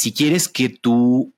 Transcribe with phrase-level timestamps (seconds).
[0.00, 1.34] si quieres que tú,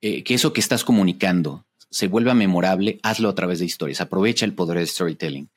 [0.00, 4.00] eh, que eso que estás comunicando se vuelva memorable, hazlo a través de historias.
[4.00, 5.50] Aprovecha el poder del storytelling.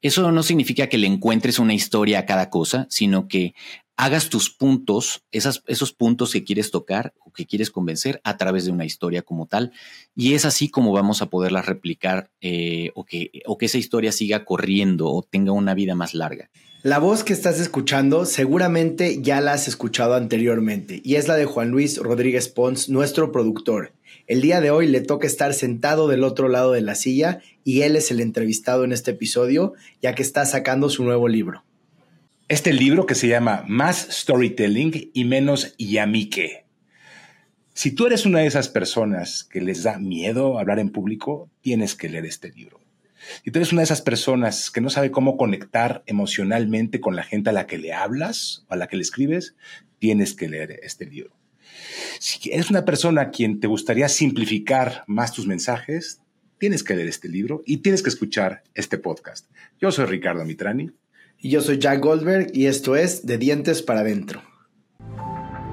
[0.00, 3.54] Eso no significa que le encuentres una historia a cada cosa, sino que
[3.96, 8.72] hagas tus puntos, esos puntos que quieres tocar o que quieres convencer a través de
[8.72, 9.72] una historia como tal.
[10.14, 14.12] Y es así como vamos a poderla replicar eh, o, que, o que esa historia
[14.12, 16.50] siga corriendo o tenga una vida más larga.
[16.82, 21.44] La voz que estás escuchando seguramente ya la has escuchado anteriormente y es la de
[21.44, 23.92] Juan Luis Rodríguez Pons, nuestro productor.
[24.26, 27.82] El día de hoy le toca estar sentado del otro lado de la silla y
[27.82, 31.62] él es el entrevistado en este episodio ya que está sacando su nuevo libro.
[32.48, 36.66] Este libro que se llama Más Storytelling y menos Yamike.
[37.72, 41.94] Si tú eres una de esas personas que les da miedo hablar en público, tienes
[41.94, 42.80] que leer este libro.
[43.44, 47.22] Si tú eres una de esas personas que no sabe cómo conectar emocionalmente con la
[47.22, 49.54] gente a la que le hablas o a la que le escribes,
[49.98, 51.34] tienes que leer este libro.
[52.18, 56.20] Si eres una persona a quien te gustaría simplificar más tus mensajes,
[56.58, 59.48] tienes que leer este libro y tienes que escuchar este podcast.
[59.80, 60.90] Yo soy Ricardo Mitrani.
[61.44, 64.44] Y yo soy Jack Goldberg y esto es De Dientes para Adentro.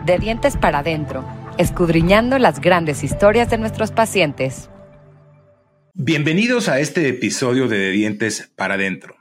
[0.03, 1.23] De Dientes para Adentro,
[1.59, 4.71] escudriñando las grandes historias de nuestros pacientes.
[5.93, 9.15] Bienvenidos a este episodio de De Dientes para Adentro.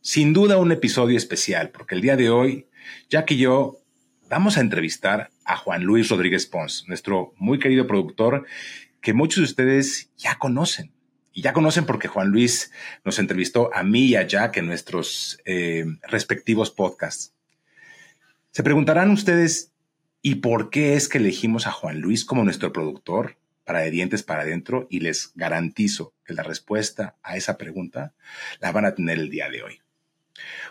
[0.00, 2.66] Sin duda un episodio especial, porque el día de hoy,
[3.08, 3.78] Jack y yo
[4.28, 8.46] vamos a entrevistar a Juan Luis Rodríguez Pons, nuestro muy querido productor
[9.00, 10.90] que muchos de ustedes ya conocen.
[11.32, 12.72] Y ya conocen porque Juan Luis
[13.04, 17.34] nos entrevistó a mí y a Jack en nuestros eh, respectivos podcasts.
[18.50, 19.72] Se preguntarán ustedes,
[20.22, 24.24] ¿y por qué es que elegimos a Juan Luis como nuestro productor para de dientes
[24.24, 24.88] para adentro?
[24.90, 28.12] Y les garantizo que la respuesta a esa pregunta
[28.58, 29.80] la van a tener el día de hoy.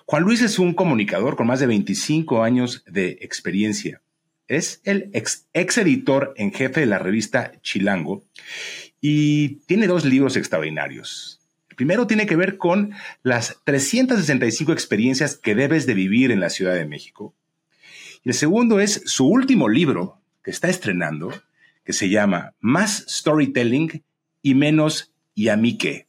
[0.05, 4.01] Juan Luis es un comunicador con más de 25 años de experiencia.
[4.47, 8.23] Es el ex, editor en jefe de la revista Chilango
[9.01, 11.39] y tiene dos libros extraordinarios.
[11.69, 12.93] El primero tiene que ver con
[13.23, 17.33] las 365 experiencias que debes de vivir en la Ciudad de México.
[18.23, 21.33] Y el segundo es su último libro que está estrenando,
[21.85, 24.03] que se llama Más Storytelling
[24.41, 26.07] y menos y a mí qué.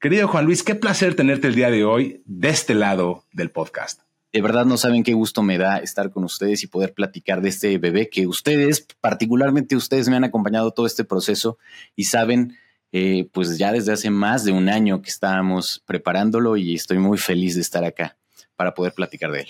[0.00, 4.02] Querido Juan Luis, qué placer tenerte el día de hoy de este lado del podcast.
[4.34, 7.50] De verdad no saben qué gusto me da estar con ustedes y poder platicar de
[7.50, 11.56] este bebé que ustedes, particularmente ustedes, me han acompañado todo este proceso
[11.94, 12.56] y saben,
[12.90, 17.16] eh, pues ya desde hace más de un año que estábamos preparándolo y estoy muy
[17.16, 18.16] feliz de estar acá
[18.56, 19.48] para poder platicar de él.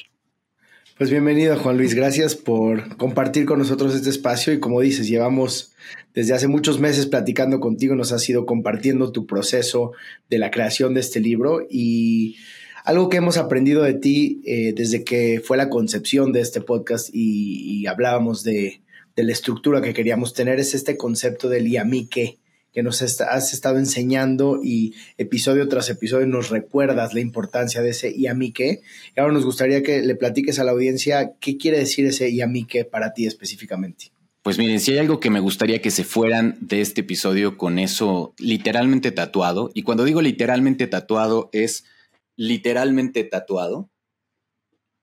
[0.99, 5.73] Pues bienvenido Juan Luis, gracias por compartir con nosotros este espacio y como dices, llevamos
[6.13, 9.93] desde hace muchos meses platicando contigo, nos has ido compartiendo tu proceso
[10.29, 12.37] de la creación de este libro y
[12.85, 17.09] algo que hemos aprendido de ti eh, desde que fue la concepción de este podcast
[17.13, 18.83] y, hablábamos de,
[19.17, 22.39] la estructura que queríamos tener es este concepto del yamique
[22.73, 28.19] que nos has estado enseñando y episodio tras episodio nos recuerdas la importancia de ese
[28.19, 28.83] yamique.
[29.17, 32.85] Y ahora nos gustaría que le platiques a la audiencia qué quiere decir ese yamique
[32.85, 34.11] para ti específicamente.
[34.43, 37.79] Pues miren, si hay algo que me gustaría que se fueran de este episodio con
[37.79, 41.85] eso literalmente tatuado, y cuando digo literalmente tatuado es
[42.37, 43.91] literalmente tatuado,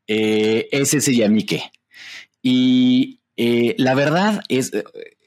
[0.08, 1.72] eh, es ese yamique.
[2.42, 4.72] Y eh, la verdad es,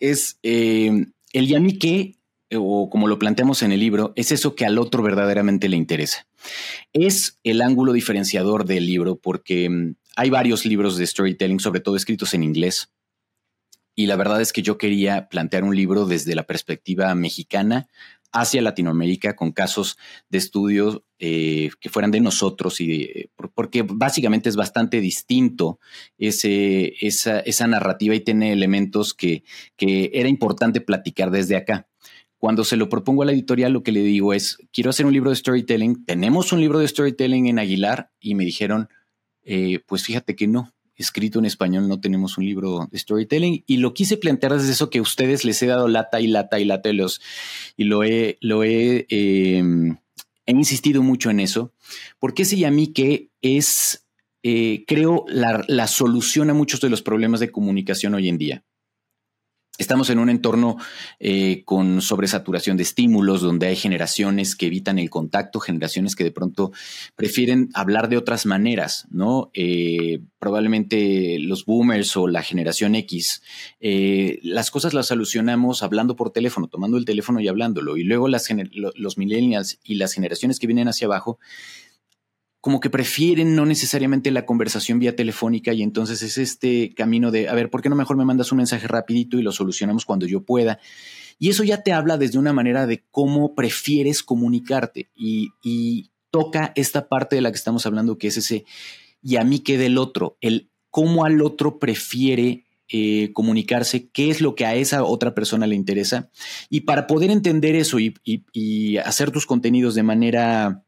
[0.00, 2.18] es eh, el yamique
[2.56, 6.26] o como lo planteamos en el libro, es eso que al otro verdaderamente le interesa.
[6.92, 11.96] Es el ángulo diferenciador del libro porque mm, hay varios libros de storytelling, sobre todo
[11.96, 12.90] escritos en inglés.
[13.96, 17.88] Y la verdad es que yo quería plantear un libro desde la perspectiva mexicana
[18.34, 19.96] hacia Latinoamérica con casos
[20.28, 25.78] de estudios eh, que fueran de nosotros y porque básicamente es bastante distinto
[26.18, 29.44] ese, esa, esa narrativa y tiene elementos que,
[29.76, 31.88] que era importante platicar desde acá.
[32.36, 35.12] Cuando se lo propongo a la editorial, lo que le digo es, quiero hacer un
[35.12, 38.88] libro de storytelling, tenemos un libro de storytelling en Aguilar y me dijeron,
[39.44, 43.78] eh, pues fíjate que no, escrito en español no tenemos un libro de storytelling y
[43.78, 46.64] lo quise plantear desde eso que a ustedes les he dado lata y lata y
[46.64, 47.20] lata y, los,
[47.76, 49.96] y lo he, lo he, em,
[50.46, 51.72] he insistido mucho en eso,
[52.18, 52.56] porque ese
[52.94, 54.06] que es,
[54.42, 58.64] eh, creo, la, la solución a muchos de los problemas de comunicación hoy en día.
[59.76, 60.76] Estamos en un entorno
[61.18, 66.30] eh, con sobresaturación de estímulos, donde hay generaciones que evitan el contacto, generaciones que de
[66.30, 66.70] pronto
[67.16, 69.50] prefieren hablar de otras maneras, ¿no?
[69.52, 73.42] Eh, probablemente los boomers o la generación X,
[73.80, 77.96] eh, las cosas las solucionamos hablando por teléfono, tomando el teléfono y hablándolo.
[77.96, 78.48] Y luego las,
[78.94, 81.40] los millennials y las generaciones que vienen hacia abajo
[82.64, 87.50] como que prefieren no necesariamente la conversación vía telefónica y entonces es este camino de,
[87.50, 90.26] a ver, ¿por qué no mejor me mandas un mensaje rapidito y lo solucionamos cuando
[90.26, 90.78] yo pueda?
[91.38, 97.06] Y eso ya te habla desde una manera de cómo prefieres comunicarte y, toca esta
[97.06, 98.64] parte de la que estamos hablando, que es ese
[99.22, 104.40] y a mí que del otro, el cómo al otro prefiere eh, comunicarse, qué es
[104.40, 106.30] lo que a esa otra persona le interesa.
[106.70, 110.84] Y para poder entender eso y hacer tus contenidos de manera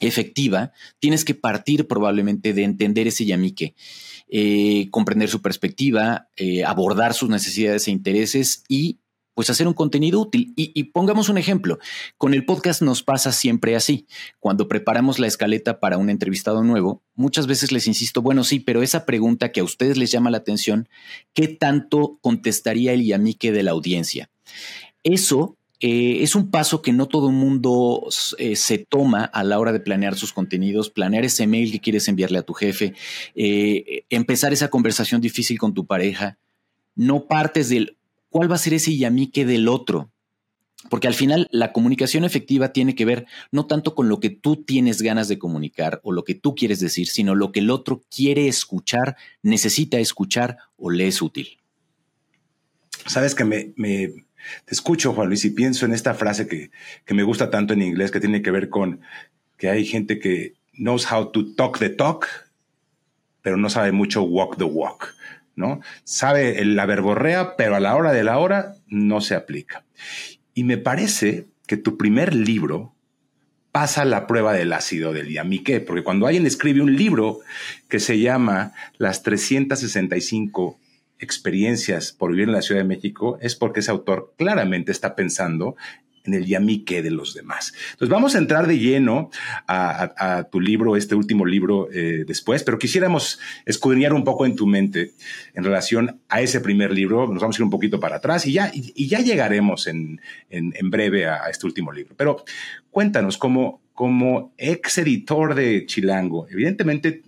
[0.00, 3.74] efectiva, tienes que partir probablemente de entender ese yamique,
[4.28, 8.98] eh, comprender su perspectiva, eh, abordar sus necesidades e intereses y
[9.38, 10.52] pues hacer un contenido útil.
[10.56, 11.78] Y, pongamos un ejemplo,
[12.16, 14.08] con el podcast nos pasa siempre así.
[14.40, 18.82] Cuando preparamos la escaleta para un entrevistado nuevo, muchas veces les insisto, bueno, sí, pero
[18.82, 20.88] esa pregunta que a ustedes les llama la atención,
[21.34, 24.28] ¿qué tanto contestaría el yamique de la audiencia?
[25.04, 28.08] Eso eh, es un paso que no todo mundo
[28.38, 32.08] eh, se toma a la hora de planear sus contenidos, planear ese mail que quieres
[32.08, 32.94] enviarle a tu jefe,
[33.34, 36.38] eh, empezar esa conversación difícil con tu pareja.
[36.96, 37.96] No partes del
[38.30, 40.10] cuál va a ser ese yamique del otro.
[40.90, 44.62] Porque al final la comunicación efectiva tiene que ver no tanto con lo que tú
[44.62, 48.02] tienes ganas de comunicar o lo que tú quieres decir, sino lo que el otro
[48.14, 51.58] quiere escuchar, necesita escuchar o le es útil.
[53.06, 53.74] Sabes que me,
[54.64, 56.70] te escucho, Juan Luis, y pienso en esta frase que,
[57.04, 59.00] que me gusta tanto en inglés, que tiene que ver con
[59.56, 62.26] que hay gente que knows how to talk the talk,
[63.42, 65.14] pero no sabe mucho walk the walk,
[65.56, 65.80] ¿no?
[66.04, 69.84] Sabe la verborrea, pero a la hora de la hora no se aplica.
[70.54, 72.94] Y me parece que tu primer libro
[73.72, 77.40] pasa la prueba del ácido del yamique, porque cuando alguien escribe un libro
[77.88, 80.78] que se llama Las 365
[81.18, 85.76] experiencias por vivir en la Ciudad de México es porque ese autor claramente está pensando
[86.28, 87.72] en el yamique de los demás.
[87.92, 89.30] Entonces vamos a entrar de lleno
[89.66, 94.66] a, tu libro, este último libro eh, después, pero quisiéramos escudriñar un poco en tu
[94.66, 95.12] mente
[95.54, 97.26] en relación a ese primer libro.
[97.26, 100.20] Nos vamos a ir un poquito para atrás y ya, y, ya llegaremos en,
[100.50, 102.14] en, breve a, este último libro.
[102.16, 102.44] Pero
[102.90, 107.22] cuéntanos, como, como ex editor de Chilango, evidentemente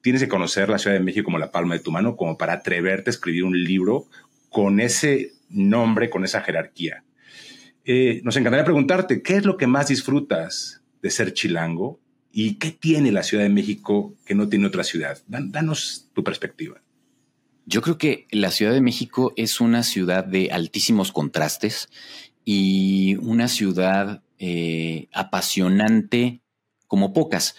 [0.00, 2.54] tienes que conocer la Ciudad de México como la palma de tu mano, como para
[2.54, 4.06] atreverte a escribir un libro
[4.50, 7.04] con ese nombre, con esa jerarquía.
[7.84, 12.00] Eh, nos encantaría preguntarte, ¿qué es lo que más disfrutas de ser chilango?
[12.30, 15.18] ¿Y qué tiene la Ciudad de México que no tiene otra ciudad?
[15.26, 16.82] danos tu perspectiva.
[17.64, 21.88] Yo creo que la Ciudad de México es una ciudad de altísimos contrastes
[22.44, 26.40] y una ciudad eh, apasionante
[26.86, 27.56] como pocas.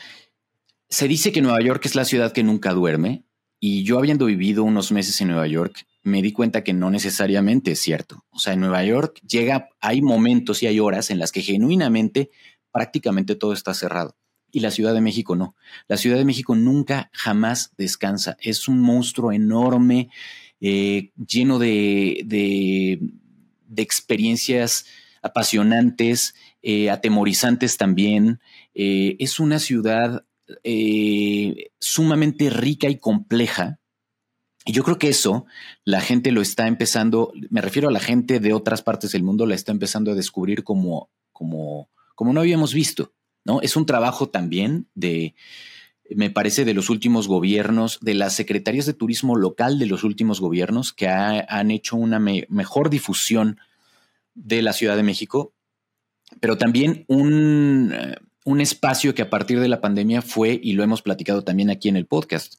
[0.90, 3.24] Se dice que Nueva York es la ciudad que nunca duerme
[3.60, 7.72] y yo habiendo vivido unos meses en Nueva York, me di cuenta que no necesariamente
[7.72, 8.26] es cierto.
[8.32, 12.32] O sea, en Nueva York llega, hay momentos y hay horas en las que genuinamente
[12.72, 14.16] prácticamente todo está cerrado.
[14.52, 15.56] Y la Ciudad de México no.
[15.88, 18.38] La Ciudad de México nunca, jamás descansa.
[18.40, 20.10] Es un monstruo enorme,
[20.60, 23.00] eh, lleno de, de,
[23.82, 24.86] experiencias
[25.22, 26.34] apasionantes,
[26.64, 28.40] eh, atemorizantes también.
[28.74, 30.26] Eh, es una ciudad
[30.64, 33.80] eh, sumamente rica y compleja.
[34.66, 35.46] Y yo creo que eso
[35.86, 39.46] la gente lo está empezando, me refiero a la gente de otras partes del mundo,
[39.46, 43.14] la está empezando a descubrir como, como, como no habíamos visto.
[43.46, 43.62] ¿no?
[43.62, 45.34] Es un trabajo también de,
[46.16, 50.42] me parece, de los últimos gobiernos, de las secretarías de turismo local de los últimos
[50.42, 53.60] gobiernos que han hecho una mejor difusión
[54.36, 55.54] de la Ciudad de México,
[56.40, 57.94] pero también un,
[58.50, 61.88] un espacio que a partir de la pandemia fue, y lo hemos platicado también aquí
[61.88, 62.56] en el podcast,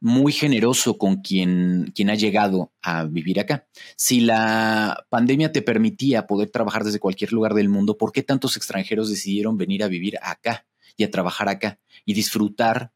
[0.00, 3.68] muy generoso con quien, quien ha llegado a vivir acá.
[3.94, 8.56] Si la pandemia te permitía poder trabajar desde cualquier lugar del mundo, ¿por qué tantos
[8.56, 12.92] extranjeros decidieron venir a vivir acá y a trabajar acá y disfrutar?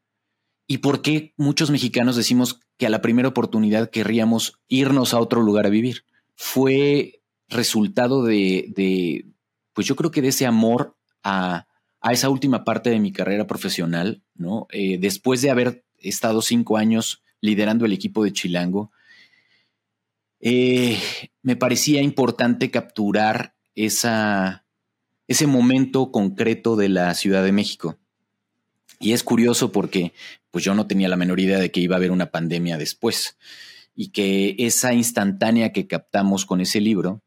[0.67, 5.41] ¿Y por qué muchos mexicanos decimos que a la primera oportunidad querríamos irnos a otro
[5.41, 6.03] lugar a vivir?
[6.35, 9.25] Fue resultado de, de
[9.71, 11.67] pues yo creo que de ese amor a,
[12.05, 14.21] a esa última parte de mi carrera profesional.
[14.69, 18.91] Eh, después de haber estado cinco años liderando el equipo de Chilango,
[20.39, 20.99] eh,
[21.41, 24.61] me parecía importante capturar ese
[25.47, 27.97] momento concreto de la Ciudad de México.
[28.99, 30.13] Y es curioso porque
[30.51, 33.35] pues yo no tenía la menor idea de que iba a haber una pandemia después
[33.95, 37.23] y que esa instantánea que captamos con ese libro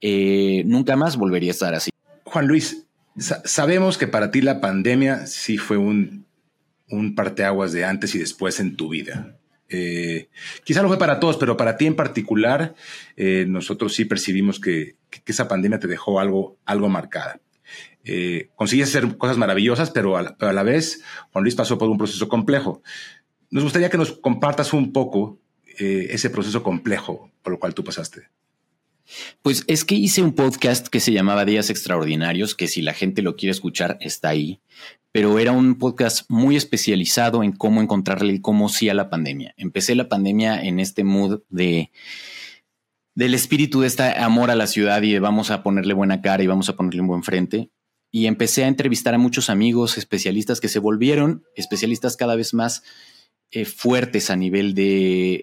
[0.00, 1.90] eh, nunca más volvería a estar así.
[2.22, 2.86] Juan Luis,
[3.20, 6.26] sabemos que para ti la pandemia sí fue un,
[6.88, 9.36] un parteaguas de antes y después en tu vida.
[9.68, 10.28] Eh,
[10.64, 12.74] quizá lo fue para todos, pero para ti en particular,
[13.16, 14.96] eh, nosotros sí percibimos que,
[15.26, 17.40] esa pandemia te dejó algo, algo marcada.
[18.04, 22.28] eh, consigues hacer cosas maravillosas, pero a, la, vez Juan Luis pasó por un proceso
[22.28, 22.82] complejo.
[23.50, 25.38] Nos gustaría que nos compartas un poco
[25.78, 28.28] eh, ese proceso complejo por lo cual tú pasaste.
[29.42, 33.22] Pues es que hice un podcast que se llamaba Días Extraordinarios, que si la gente
[33.22, 34.60] lo quiere escuchar está ahí,
[35.12, 39.54] pero era un podcast muy especializado en cómo encontrarle el cómo sí a la pandemia.
[39.56, 41.90] Empecé la pandemia en este mood de
[43.14, 46.42] del espíritu de este amor a la ciudad y de vamos a ponerle buena cara
[46.42, 47.70] y vamos a ponerle un buen frente
[48.10, 52.82] y empecé a entrevistar a muchos amigos especialistas que se volvieron especialistas cada vez más
[53.52, 55.42] eh, fuertes a nivel de,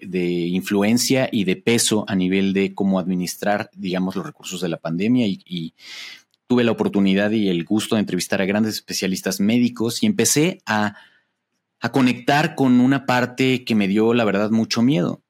[0.50, 5.26] influencia y de peso a nivel de cómo administrar, digamos, los recursos de la pandemia
[5.26, 5.74] y,
[6.46, 10.96] tuve la oportunidad y el gusto de entrevistar a grandes especialistas médicos y empecé a,
[11.92, 15.20] conectar con una parte que me dio, la verdad, mucho miedo.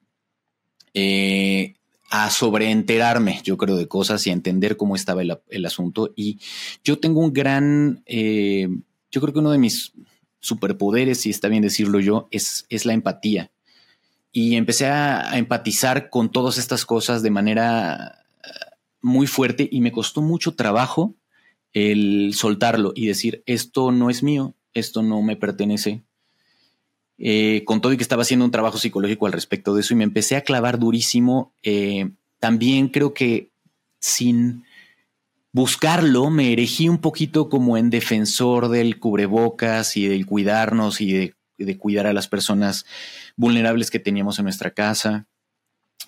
[0.94, 1.74] Eh,
[2.10, 6.12] a sobreenterarme, yo creo, de cosas y a entender cómo estaba el, asunto.
[6.14, 6.38] Y
[6.84, 8.68] yo tengo un gran, eh,
[9.10, 9.92] yo creo que uno de mis
[10.40, 13.50] superpoderes, si está bien decirlo yo, es, es la empatía.
[14.32, 18.48] Y empecé a, empatizar con todas estas cosas de manera eh,
[19.00, 21.14] muy fuerte y me costó mucho trabajo
[21.72, 26.02] el soltarlo y decir, esto no es mío, esto no me pertenece,
[27.18, 29.96] eh, con todo y que estaba haciendo un trabajo psicológico al respecto de eso y
[29.96, 31.52] me empecé a clavar durísimo.
[31.62, 33.50] Eh, también creo que
[33.98, 34.64] sin
[35.58, 41.78] buscarlo me erigí un poquito como en defensor del cubrebocas y del cuidarnos y de,
[41.78, 42.86] cuidar a las personas
[43.34, 45.26] vulnerables que teníamos en nuestra casa.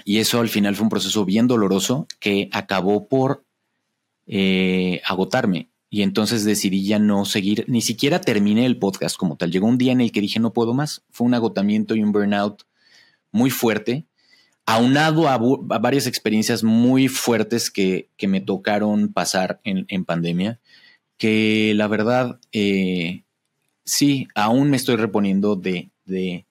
[0.05, 3.45] Y eso al final fue un proceso bien doloroso que acabó por
[4.29, 5.73] eh, agotarme.
[5.91, 9.51] Y entonces decidí ya no seguir, ni siquiera terminé el podcast como tal.
[9.51, 11.03] Llegó un día en el que dije no puedo más.
[11.11, 12.63] Fue un agotamiento y un burnout
[13.33, 14.07] muy fuerte,
[14.71, 15.39] aunado a,
[15.81, 20.61] varias experiencias muy fuertes que, me tocaron pasar en, pandemia,
[21.19, 23.25] que la verdad, eh,
[23.85, 26.45] sí, aún me estoy reponiendo de, de,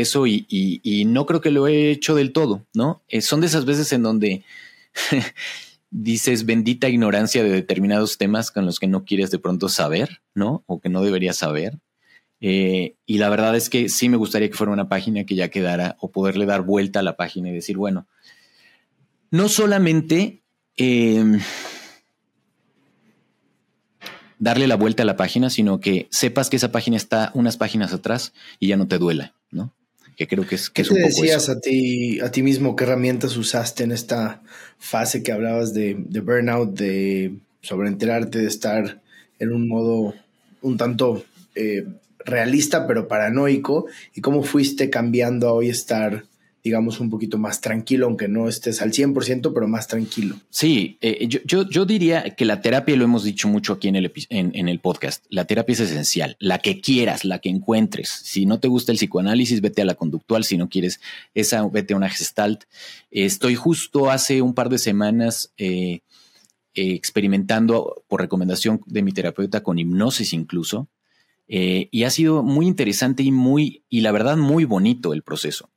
[0.00, 3.02] eso y, no creo que lo he hecho del todo, ¿no?
[3.08, 4.44] Eh, son de esas veces en donde
[5.90, 10.64] dices bendita ignorancia de determinados temas con los que no quieres de pronto saber, ¿no?
[10.66, 11.78] O que no deberías saber.
[12.40, 15.48] Eh, y la verdad es que sí me gustaría que fuera una página que ya
[15.48, 18.06] quedara o poderle dar vuelta a la página y decir, bueno,
[19.30, 20.42] no solamente
[20.76, 21.40] em,
[24.38, 27.92] darle la vuelta a la página, sino que sepas que esa página está unas páginas
[27.92, 29.72] atrás y ya no te duela, ¿no?
[30.18, 33.36] que creo que es que ¿Qué te decías a ti a ti mismo qué herramientas
[33.36, 34.42] usaste en esta
[34.76, 39.00] fase que hablabas de, burnout, de sobreenterarte, de estar
[39.38, 40.14] en un modo
[40.60, 41.86] un tanto eh,
[42.24, 46.24] realista pero paranoico y cómo fuiste cambiando a hoy estar
[46.68, 50.36] digamos, un poquito más tranquilo, aunque no estés al 100%, pero más tranquilo.
[50.50, 54.12] Sí, eh, yo, yo, diría que la terapia, lo hemos dicho mucho aquí en el,
[54.28, 58.08] en, el podcast, la terapia es esencial, la que quieras, la que encuentres.
[58.10, 61.00] Si no te gusta el psicoanálisis, vete a la conductual, si no quieres
[61.34, 62.64] esa, vete a una gestalt.
[63.10, 66.00] Estoy justo hace un par de semanas eh,
[66.74, 70.88] experimentando por recomendación de mi terapeuta con hipnosis incluso.
[71.48, 75.70] Eh, y ha sido muy interesante y muy, y la verdad, muy bonito el proceso.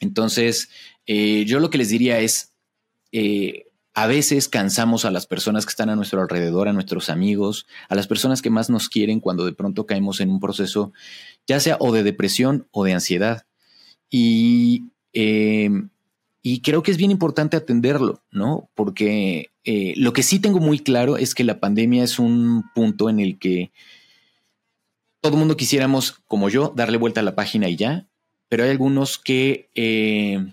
[0.00, 0.68] Entonces,
[1.06, 2.52] eh, yo lo que les diría es,
[3.12, 7.66] eh, a veces cansamos a las personas que están a nuestro alrededor, a nuestros amigos,
[7.88, 10.92] a las personas que más nos quieren cuando de pronto caemos en un proceso,
[11.46, 13.46] ya sea o de depresión o de ansiedad.
[14.10, 18.70] Y, y creo que es bien importante atenderlo, ¿no?
[18.74, 23.20] Porque lo que sí tengo muy claro es que la pandemia es un punto en
[23.20, 23.72] el que
[25.22, 28.06] todo el mundo quisiéramos, como yo, darle vuelta a la página y ya,
[28.48, 30.44] pero hay algunos que eh,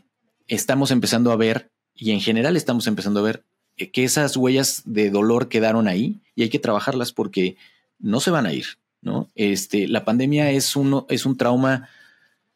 [0.48, 3.44] estamos empezando a ver, y en general estamos empezando a ver,
[3.78, 7.58] eh, que esas huellas de dolor quedaron ahí y hay que trabajarlas porque
[7.98, 9.28] no se van a ir, ¿no?
[9.34, 11.90] Este, la pandemia es, uno, es un trauma,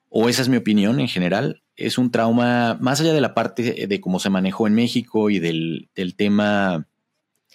[0.08, 3.88] o esa es mi opinión en general, es un trauma, más allá de la parte
[3.88, 6.86] de cómo se manejó en México y del, del tema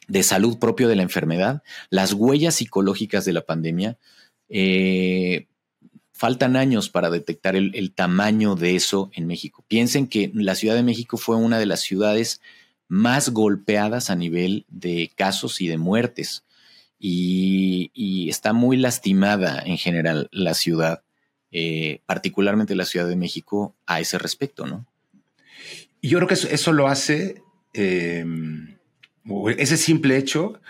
[0.08, 3.98] de salud propio de la enfermedad, las huellas psicológicas de la pandemia
[4.48, 5.46] eh,
[6.12, 9.64] faltan años para detectar el, tamaño de eso en México.
[9.68, 12.40] Piensen que la Ciudad de México fue una de las ciudades
[12.88, 16.44] más golpeadas a nivel de casos y de muertes.
[16.98, 21.02] Y, está muy lastimada en general la ciudad,
[21.52, 24.86] eh, particularmente la Ciudad de México, a ese respecto, ¿no?
[26.02, 27.42] Yo creo que eso, lo hace,
[27.74, 28.24] eh,
[29.56, 30.60] ese simple hecho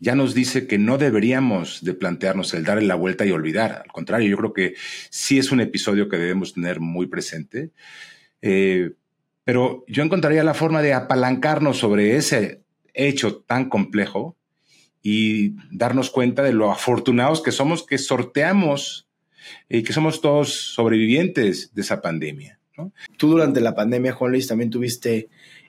[0.00, 3.82] ya nos dice que no deberíamos de plantearnos el darle la vuelta y olvidar.
[3.84, 4.74] Al contrario, yo creo que
[5.10, 7.70] sí es un episodio que debemos tener muy presente.
[8.42, 8.92] Eh,
[9.44, 12.62] pero yo encontraría la forma de apalancarnos sobre ese
[12.94, 14.36] hecho tan complejo
[15.02, 19.08] y darnos cuenta de lo afortunados que somos que sorteamos
[19.68, 22.58] y que somos todos sobrevivientes de esa pandemia.
[23.16, 25.28] Tú durante la pandemia, Juan Luis, también tuviste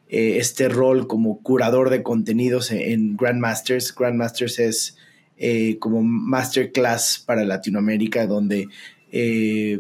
[0.10, 3.94] eh, este rol como curador de contenidos en Grandmasters.
[3.96, 4.98] Grandmasters es
[5.38, 8.68] eh, como masterclass para Latinoamérica, donde
[9.12, 9.80] eh,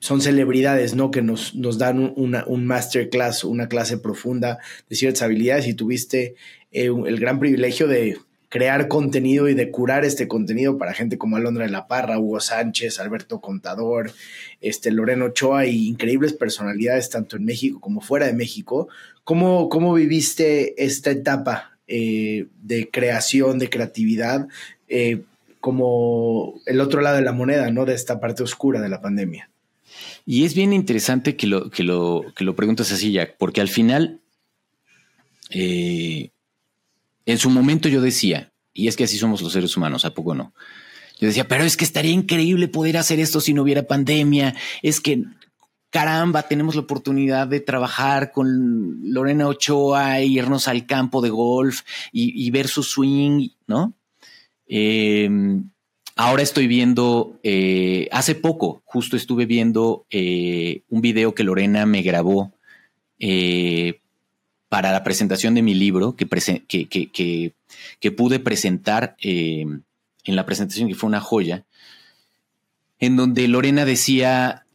[0.00, 1.12] son celebridades, ¿no?
[1.12, 4.58] Que nos, nos dan un masterclass, una clase profunda
[4.90, 6.34] de ciertas habilidades y tuviste
[6.72, 8.18] el gran privilegio de
[8.54, 12.38] crear contenido y de curar este contenido para gente como Alondra de la Parra, Hugo
[12.38, 14.12] Sánchez, Alberto Contador,
[14.60, 18.86] este, Loreno Ochoa y increíbles personalidades tanto en México como fuera de México.
[19.24, 24.48] ¿Cómo, cómo viviste esta etapa eh, de creación, de creatividad,
[24.88, 25.22] eh,
[25.60, 27.84] como el otro lado de la moneda, ¿no?
[27.84, 29.50] De esta parte oscura de la pandemia.
[30.26, 33.68] Y es bien interesante que lo, que lo, que lo preguntas así, Jack, porque al
[33.68, 34.20] final
[35.50, 36.30] eh,
[37.26, 40.34] en su momento yo decía, y es que así somos los seres humanos, ¿a poco
[40.34, 40.52] no?
[41.20, 44.54] Yo decía, pero es que estaría increíble poder hacer esto si no hubiera pandemia.
[44.82, 45.22] Es que,
[45.94, 51.82] caramba, tenemos la oportunidad de trabajar con Lorena Ochoa e irnos al campo de golf
[52.10, 53.94] y, ver su swing, ¿no?
[54.66, 55.70] Em,
[56.16, 62.02] ahora estoy viendo, eh, hace poco, justo estuve viendo eh, un video que Lorena me
[62.02, 62.52] grabó
[63.20, 64.00] eh,
[64.68, 66.26] para la presentación de mi libro que,
[68.10, 69.64] pude presentar eh,
[70.24, 71.64] en la presentación, que fue una joya,
[72.98, 74.66] en donde Lorena decía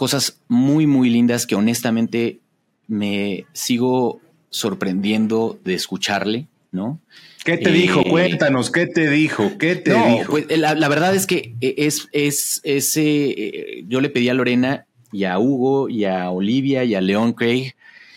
[0.00, 2.40] cosas muy, muy lindas que honestamente
[2.88, 6.98] me sigo sorprendiendo de escucharle, ¿no?
[7.44, 8.00] ¿Qué te dijo?
[8.00, 9.58] Eh, Cuéntanos, ¿qué te dijo?
[9.58, 10.30] ¿Qué te dijo?
[10.30, 13.84] Pues, la, verdad es que es, es ese.
[13.88, 17.74] yo le pedí a Lorena y a Hugo y a Olivia y a León Craig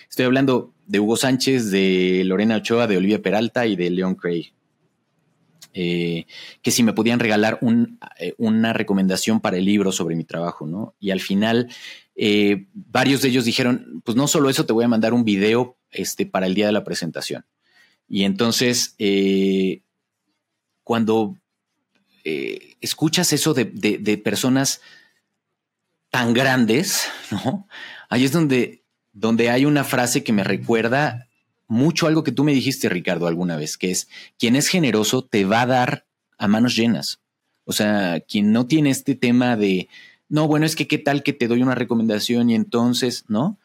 [0.09, 4.53] Estoy hablando de Hugo Sánchez, de Lorena Ochoa, de Olivia Peralta y de Leon Craig.
[5.73, 6.27] Eh,
[6.61, 7.59] que si me podían regalar
[8.19, 10.95] eh, una recomendación para el libro sobre mi trabajo, ¿no?
[10.99, 11.69] Y al final,
[12.15, 15.77] eh, varios de ellos dijeron, pues no solo eso, te voy a mandar un video
[15.91, 17.45] este, para el día de la presentación.
[18.07, 18.95] Y entonces,
[20.83, 21.37] cuando
[22.81, 24.81] escuchas eso de, de personas
[26.09, 27.67] tan grandes, ¿no?
[28.09, 31.29] Ahí es donde donde hay una frase que me recuerda
[31.67, 35.45] mucho algo que tú me dijiste, Ricardo, alguna vez, que es, quien es generoso te
[35.45, 36.05] va a dar
[36.37, 37.21] a manos llenas.
[37.65, 39.87] O sea, quien no tiene este tema de,
[40.29, 43.57] no, bueno, es que qué tal que te doy una recomendación y entonces, ¿no?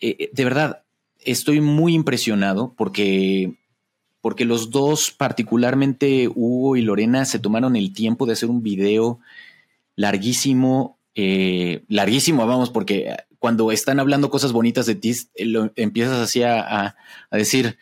[0.00, 0.82] Eh, eh, de verdad,
[1.20, 3.54] estoy muy impresionado porque,
[4.20, 9.20] porque los dos, particularmente Hugo y Lorena, se tomaron el tiempo de hacer un video
[9.96, 16.20] larguísimo, eh, larguísimo, vamos, porque cuando están hablando cosas bonitas de ti, eh, lo, empiezas
[16.20, 16.94] así a,
[17.32, 17.76] decir,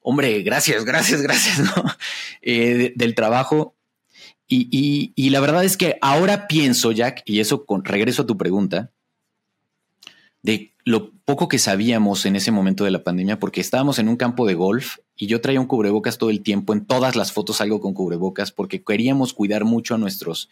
[0.00, 1.84] hombre, gracias, gracias, gracias, ¿no?
[2.40, 3.74] Eh, del trabajo.
[4.46, 8.92] Y, la verdad es que ahora pienso, Jack, y eso con regreso a tu pregunta,
[10.42, 14.16] de lo poco que sabíamos en ese momento de la pandemia, porque estábamos en un
[14.16, 17.60] campo de golf y yo traía un cubrebocas todo el tiempo, en todas las fotos
[17.60, 20.48] algo con cubrebocas, porque queríamos cuidar mucho a nuestros,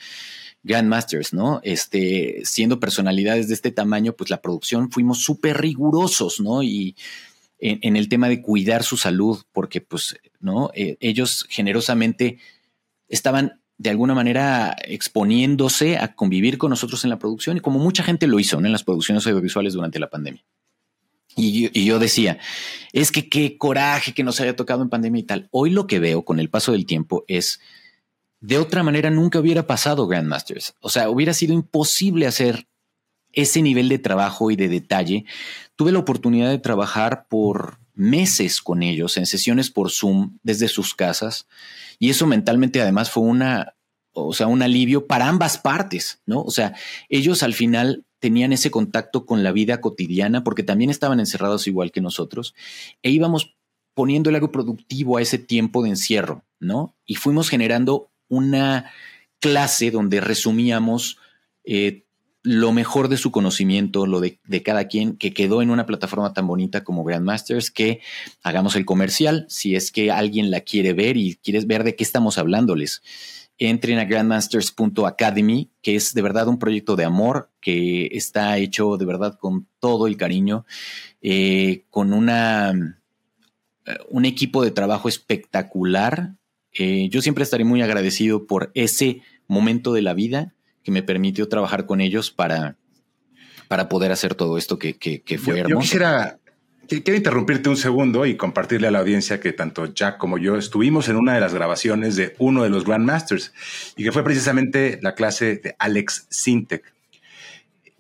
[0.63, 1.61] Grandmasters, ¿no?
[1.63, 6.63] Este, siendo personalidades de este tamaño, pues la producción fuimos súper rigurosos, ¿no?
[6.63, 6.97] Y
[7.59, 10.71] en, el tema de cuidar su salud, porque pues, ¿no?
[10.75, 12.39] Eh, ellos generosamente
[13.09, 18.03] estaban de alguna manera exponiéndose a convivir con nosotros en la producción y como mucha
[18.03, 18.67] gente lo hizo ¿no?
[18.67, 20.45] en las producciones audiovisuales durante la pandemia.
[21.35, 22.39] Y y yo, decía,
[22.93, 25.49] es que qué coraje que nos haya tocado en pandemia y tal.
[25.51, 27.61] Hoy lo que veo con el paso del tiempo es
[28.41, 30.75] de otra manera nunca hubiera pasado Grandmasters.
[30.81, 32.67] O sea, hubiera sido imposible hacer
[33.33, 35.25] ese nivel de trabajo y de detalle.
[35.77, 40.95] Tuve la oportunidad de trabajar por meses con ellos en sesiones por Zoom desde sus
[40.95, 41.47] casas
[41.99, 43.75] y eso mentalmente además fue una,
[44.13, 46.41] o sea, un alivio para ambas partes, ¿no?
[46.43, 46.75] O sea,
[47.11, 51.93] ellos al final tenían ese contacto con la vida cotidiana porque también estaban encerrados igual
[51.93, 52.55] que nosotros
[53.03, 53.55] e íbamos
[53.95, 56.97] poniendo algo productivo a ese tiempo de encierro, ¿no?
[57.05, 58.91] Y fuimos generando una
[59.41, 61.19] clase donde resumíamos
[61.65, 62.05] eh,
[62.43, 66.47] lo mejor de su conocimiento, lo de, cada quien, que quedó en una plataforma tan
[66.47, 68.01] bonita como Grandmasters, que
[68.43, 72.05] hagamos el comercial, si es que alguien la quiere ver y quieres ver de qué
[72.05, 73.03] estamos hablándoles.
[73.59, 79.05] Entren a grandmasters.academy, que es de verdad un proyecto de amor, que está hecho de
[79.05, 80.65] verdad con todo el cariño,
[81.21, 82.71] eh, con una,
[83.85, 86.37] eh, un equipo de trabajo espectacular,
[86.79, 91.49] eh, yo siempre estaré muy agradecido por ese momento de la vida que me permitió
[91.49, 92.77] trabajar con ellos para,
[93.69, 94.95] para poder hacer todo esto que,
[95.39, 95.69] fue hermoso.
[95.69, 96.41] Yo quisiera
[96.99, 101.09] quiero interrumpirte un segundo y compartirle a la audiencia que tanto Jack como yo estuvimos
[101.09, 103.53] en una de las grabaciones de uno de los Grandmasters
[103.97, 106.93] y que fue precisamente la clase de Alex Sintek.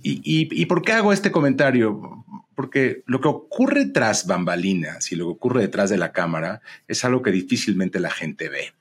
[0.02, 2.24] ¿Y, por qué hago este comentario?
[2.54, 7.04] Porque lo que ocurre tras bambalinas y lo que ocurre detrás de la cámara es
[7.04, 8.72] algo que difícilmente la gente ve.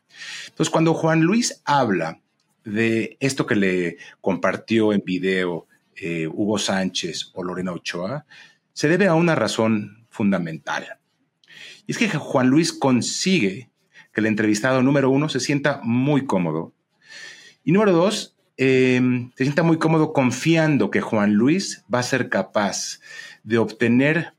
[0.47, 2.19] Entonces, cuando Juan Luis habla
[2.63, 8.25] de esto que le compartió en video eh, Hugo Sánchez o Lorena Ochoa,
[8.73, 10.99] se debe a una razón fundamental.
[11.85, 13.69] Y es que Juan Luis consigue
[14.13, 16.73] que el entrevistado número uno se sienta muy cómodo.
[17.63, 22.29] Y número dos, em, se sienta muy cómodo confiando que Juan Luis va a ser
[22.29, 22.99] capaz
[23.43, 24.33] de obtener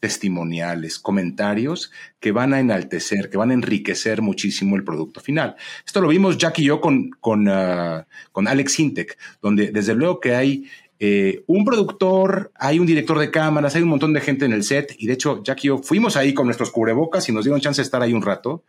[0.00, 5.54] testimoniales, comentarios que van a enaltecer, que van a enriquecer muchísimo el producto final.
[5.86, 10.18] Esto lo vimos Jack y yo con, con, ah, con Alex Intec, donde desde luego
[10.18, 10.66] que hay
[10.98, 14.64] eh, un productor, hay un director de cámaras, hay un montón de gente en el
[14.64, 14.94] set.
[14.98, 17.80] Y de hecho, Jack y yo fuimos ahí con nuestros cubrebocas y nos dieron chance
[17.80, 18.64] de estar ahí un rato.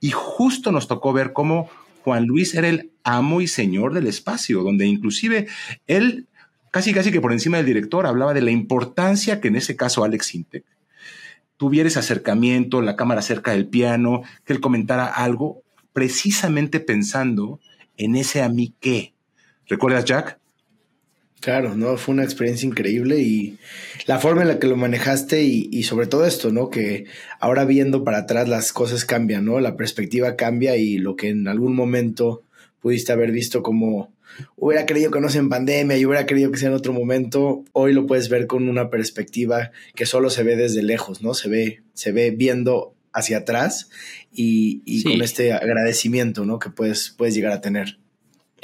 [0.00, 1.70] Y justo nos tocó ver cómo
[2.04, 5.46] Juan Luis era el amo y señor del espacio, donde inclusive
[5.86, 6.28] él,
[6.70, 10.04] casi casi que por encima del director, hablaba de la importancia que en ese caso
[10.04, 10.64] Alex Intec
[11.56, 15.62] tuviera ese acercamiento, la cámara cerca del piano, que él comentara algo,
[15.94, 17.58] precisamente pensando
[17.96, 19.14] en ese a mí qué.
[19.66, 20.38] ¿Recuerdas, Jack?
[21.44, 23.58] Claro, no, fue una experiencia increíble y
[24.06, 26.70] la forma en la que lo manejaste y, sobre todo esto, ¿no?
[26.70, 27.04] Que
[27.38, 29.60] ahora viendo para atrás las cosas cambian, ¿no?
[29.60, 32.44] La perspectiva cambia y lo que en algún momento
[32.80, 34.10] pudiste haber visto como
[34.56, 37.62] hubiera querido que no sea en pandemia y hubiera querido que sea en otro momento,
[37.72, 41.34] hoy lo puedes ver con una perspectiva que solo se ve desde lejos, ¿no?
[41.34, 43.90] Se ve, se ve viendo hacia atrás
[44.32, 46.58] y, con este agradecimiento, ¿no?
[46.58, 47.98] Que puedes, puedes llegar a tener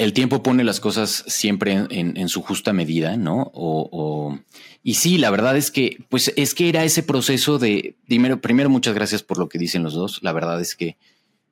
[0.01, 3.51] el tiempo pone las cosas siempre en, su justa medida, ¿no?
[3.53, 4.39] O,
[4.83, 8.71] y sí, la verdad es que, pues es que era ese proceso de, primero, primero
[8.71, 10.23] muchas gracias por lo que dicen los dos.
[10.23, 10.97] La verdad es que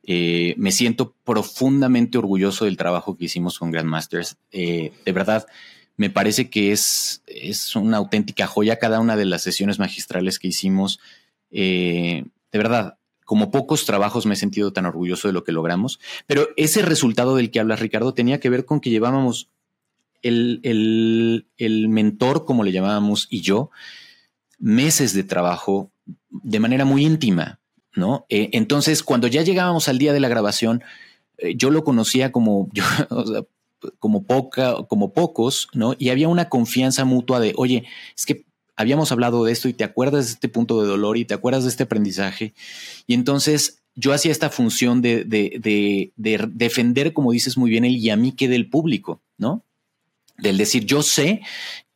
[0.03, 4.39] eh, me siento profundamente orgulloso del trabajo que hicimos con Grandmasters.
[4.51, 5.47] Eh, de verdad,
[5.99, 10.49] me parece que es, es una auténtica joya cada una de las sesiones magistrales que
[10.49, 11.01] hicimos.
[11.51, 12.98] Eh, de verdad,
[13.29, 17.37] como pocos trabajos me he sentido tan orgulloso de lo que logramos, pero ese resultado
[17.37, 19.51] del que hablas, Ricardo, tenía que ver con que llevábamos
[20.23, 20.63] el,
[21.59, 23.71] el, mentor, como le llamábamos, y yo,
[24.59, 25.91] meses de trabajo
[26.31, 27.61] de manera muy íntima,
[27.95, 28.25] ¿no?
[28.31, 30.83] Eh, entonces, cuando ya llegábamos al día de la grabación,
[31.37, 32.71] eh, yo lo conocía como,
[33.99, 35.95] como poca, como pocos, ¿no?
[35.99, 37.85] Y había una confianza mutua de, oye,
[38.17, 38.48] es que
[38.79, 41.65] habíamos hablado de esto y te acuerdas de este punto de dolor y te acuerdas
[41.65, 42.55] de este aprendizaje.
[43.09, 48.09] Y entonces yo hacía esta función de, de, defender, como dices muy bien, el y
[48.11, 49.65] a mí que del público, ¿no?
[50.39, 51.41] Del decir, yo sé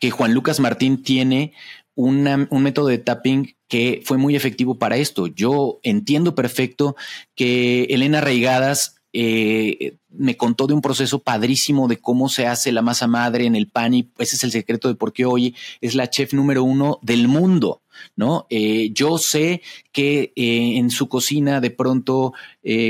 [0.00, 1.52] que Juan Lucas Martín tiene
[1.94, 5.28] un método de tapping que fue muy efectivo para esto.
[5.28, 6.96] Yo entiendo perfecto
[7.36, 12.82] que Elena Reigadas eh, me contó de un proceso padrísimo de cómo se hace la
[12.82, 15.94] masa madre en el pan y ese es el secreto de por qué hoy es
[15.94, 17.82] la chef número uno del mundo.
[18.16, 18.46] ¿No?
[18.48, 19.60] Eh, yo sé
[19.92, 22.32] que eh, en su cocina de pronto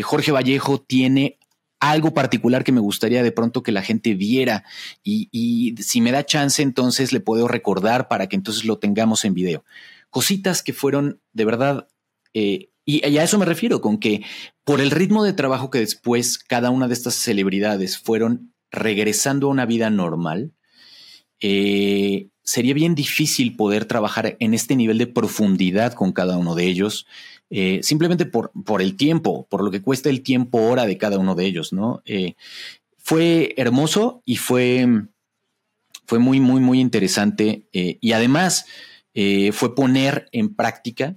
[0.04, 1.38] Jorge Vallejo tiene
[1.80, 4.64] algo particular que me gustaría de pronto que la gente viera
[5.02, 9.24] y, y, si me da chance entonces le puedo recordar para que entonces lo tengamos
[9.24, 9.64] en video.
[10.08, 11.88] Cositas que fueron de verdad
[12.84, 14.22] y a eso me refiero, con que
[14.64, 19.50] por el ritmo de trabajo que después cada una de estas celebridades fueron regresando a
[19.50, 20.52] una vida normal,
[21.44, 26.66] eh, sería bien difícil poder trabajar en este nivel de profundidad con cada uno de
[26.66, 27.06] ellos,
[27.50, 31.18] eh, simplemente por, por, el tiempo, por lo que cuesta el tiempo hora de cada
[31.18, 32.00] uno de ellos, ¿no?
[32.04, 32.34] Eh,
[32.96, 34.86] fue hermoso y fue,
[36.06, 38.66] fue muy, muy, muy interesante y además
[39.52, 41.16] fue poner en práctica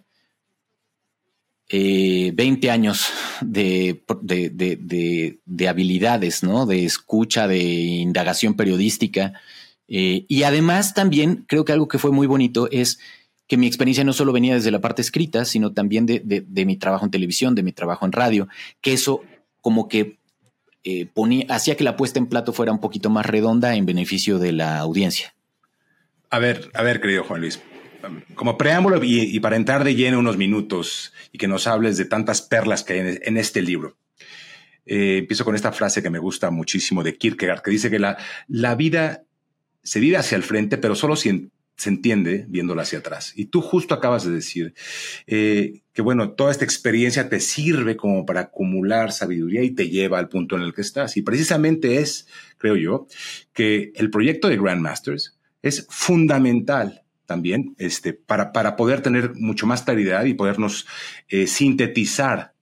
[1.69, 6.65] 20 eh, años de, de, habilidades, ¿no?
[6.65, 9.33] De escucha, de indagación periodística.
[9.87, 12.99] Eh, y además también creo que algo que fue muy bonito es
[13.47, 17.05] que mi experiencia no solo venía desde la parte escrita, sino también de, mi trabajo
[17.05, 18.47] en televisión, de mi trabajo en radio,
[18.81, 19.21] que eso
[19.61, 20.17] como que
[20.83, 24.39] eh, ponía, hacía que la puesta en plato fuera un poquito más redonda en beneficio
[24.39, 25.35] de la audiencia.
[26.29, 27.61] A ver, a ver, querido Juan Luis,
[28.35, 32.41] como preámbulo y, para entrar de lleno unos minutos y que nos hables de tantas
[32.41, 33.97] perlas que hay en, este libro.
[34.85, 38.17] Eh, empiezo con esta frase que me gusta muchísimo de Kierkegaard, que dice que la,
[38.47, 39.23] la vida
[39.83, 43.33] se vive hacia el frente, pero solo si se entiende viéndola hacia atrás.
[43.35, 44.73] Y tú justo acabas de decir
[45.27, 50.19] eh, que, bueno, toda esta experiencia te sirve como para acumular sabiduría y te lleva
[50.19, 51.17] al punto en el que estás.
[51.17, 53.07] Y precisamente es, creo yo,
[53.53, 59.83] que el proyecto de Grandmasters es fundamental también, este, para, para poder tener mucho más
[59.83, 60.87] claridad y podernos
[61.29, 62.55] eh, sintetizar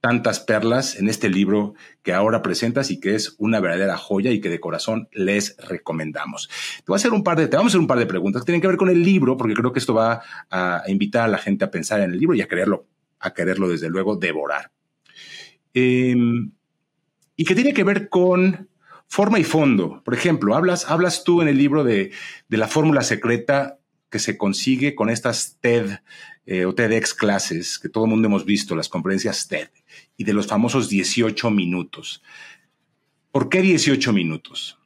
[0.00, 4.40] tantas perlas en este libro que ahora presentas y que es una verdadera joya y
[4.40, 6.48] que de corazón les recomendamos.
[6.84, 8.46] Te a hacer un par de, te vamos a hacer un par de preguntas que
[8.46, 11.38] tienen que ver con el libro, porque creo que esto va a invitar a la
[11.38, 12.86] gente a pensar en el libro y a quererlo,
[13.20, 14.70] a quererlo desde luego devorar.
[15.74, 16.50] Em,
[17.36, 18.68] y que tiene que ver con
[19.06, 20.02] forma y fondo.
[20.02, 22.10] Por ejemplo, hablas, hablas tú en el libro de,
[22.48, 23.79] de la fórmula secreta
[24.10, 26.00] que se consigue con estas TED
[26.46, 29.68] eh, o TEDx clases que todo el mundo hemos visto, las conferencias TED,
[30.16, 32.22] y de los famosos 18 minutos.
[33.30, 34.76] ¿Por qué 18 minutos?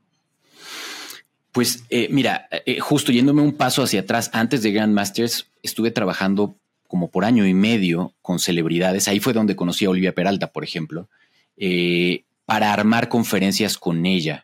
[1.53, 6.57] Pues eh, mira, eh, justo yéndome un paso hacia atrás, antes de Grandmasters estuve trabajando
[6.87, 9.09] como por año y medio con celebridades.
[9.09, 11.09] Ahí fue donde conocí a Olivia Peralta, por ejemplo,
[12.45, 14.44] para armar conferencias con ella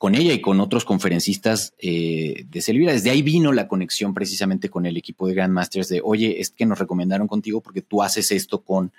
[0.00, 2.94] con ella y con otros conferencistas eh, de Selvira.
[2.94, 6.64] Desde ahí vino la conexión precisamente con el equipo de Grandmasters de, oye, es que
[6.64, 8.92] nos recomendaron contigo porque tú haces esto con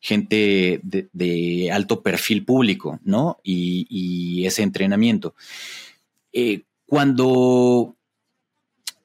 [0.00, 3.38] gente de, alto perfil público, ¿no?
[3.44, 5.36] Y, ese entrenamiento.
[6.32, 7.94] Eh, cuando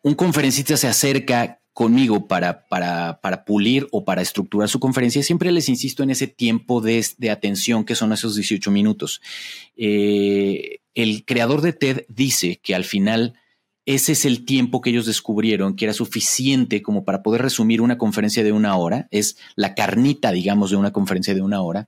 [0.02, 5.52] un conferencista se acerca conmigo para, para, para, pulir o para estructurar su conferencia, siempre
[5.52, 9.22] les insisto en ese tiempo de, de atención que son esos 18 minutos.
[9.76, 13.36] Eh, el creador de TED dice que al final
[13.86, 18.00] ese es el tiempo que ellos descubrieron que era suficiente como para poder resumir una
[18.00, 21.88] conferencia de una hora, es la carnita, digamos, de una conferencia de una hora,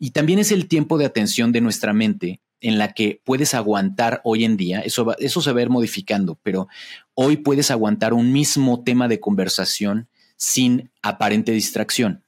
[0.00, 4.20] y también es el tiempo de atención de nuestra mente en la que puedes aguantar
[4.24, 6.66] hoy en día, eso, eso se va a ir modificando, pero
[7.14, 12.24] hoy puedes aguantar un mismo tema de conversación sin aparente distracción.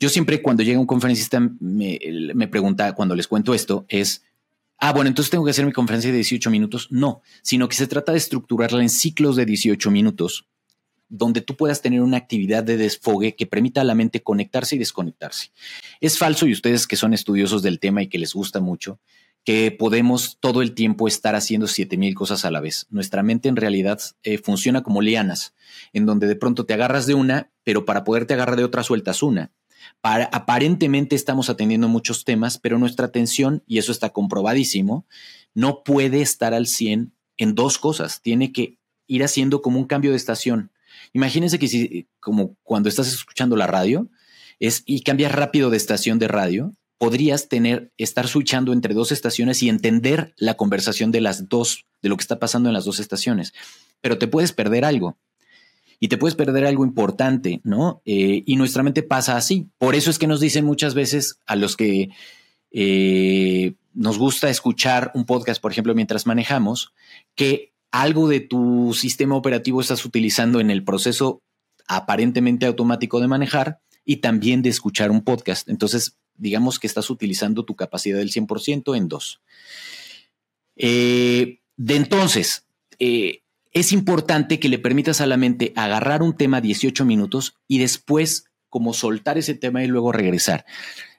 [0.00, 4.24] Yo siempre cuando llega un conferencista me pregunta, cuando les cuento esto, es,
[4.78, 6.88] ah, bueno, entonces tengo que hacer mi conferencia de 18 minutos.
[6.90, 10.48] No, sino que se trata de estructurarla en ciclos de 18 minutos,
[11.08, 14.78] donde tú puedas tener una actividad de desfogue que permita a la mente conectarse y
[14.78, 15.50] desconectarse.
[16.00, 19.00] Es falso, y ustedes que son estudiosos del tema y que les gusta mucho,
[19.44, 22.86] que podemos todo el tiempo estar haciendo 7000 cosas a la vez.
[22.90, 25.54] Nuestra mente en realidad eh, funciona como lianas,
[25.92, 29.22] en donde de pronto te agarras de una, pero para poderte agarrar de otra sueltas
[29.22, 29.52] una
[30.02, 35.06] aparentemente estamos atendiendo muchos temas, pero nuestra atención, y eso está comprobadísimo,
[35.54, 38.22] no puede estar al 100 en dos cosas.
[38.22, 40.70] Tiene que ir haciendo como un cambio de estación.
[41.12, 44.08] Imagínense que si, como cuando estás escuchando la radio,
[44.60, 49.62] es y cambias rápido de estación de radio, podrías tener, estar switchando entre dos estaciones
[49.62, 52.98] y entender la conversación de las dos, de lo que está pasando en las dos
[52.98, 53.54] estaciones.
[54.00, 55.16] Pero te puedes perder algo
[56.00, 58.02] y te puedes perder algo importante, ¿no?
[58.04, 59.68] Eh, y nuestra mente pasa así.
[59.78, 62.10] Por eso es que nos dicen muchas veces a los que
[62.70, 66.92] eh, nos gusta escuchar un podcast, por ejemplo, mientras manejamos,
[67.34, 71.42] que algo de tu sistema operativo estás utilizando en el proceso
[71.88, 75.68] aparentemente automático de manejar y también de escuchar un podcast.
[75.68, 79.40] Entonces, digamos que estás utilizando tu capacidad del 100% en dos.
[80.76, 82.66] Eh, de entonces,
[83.72, 88.44] es importante que le permitas a la mente agarrar un tema 18 minutos y después
[88.68, 90.64] como soltar ese tema y luego regresar.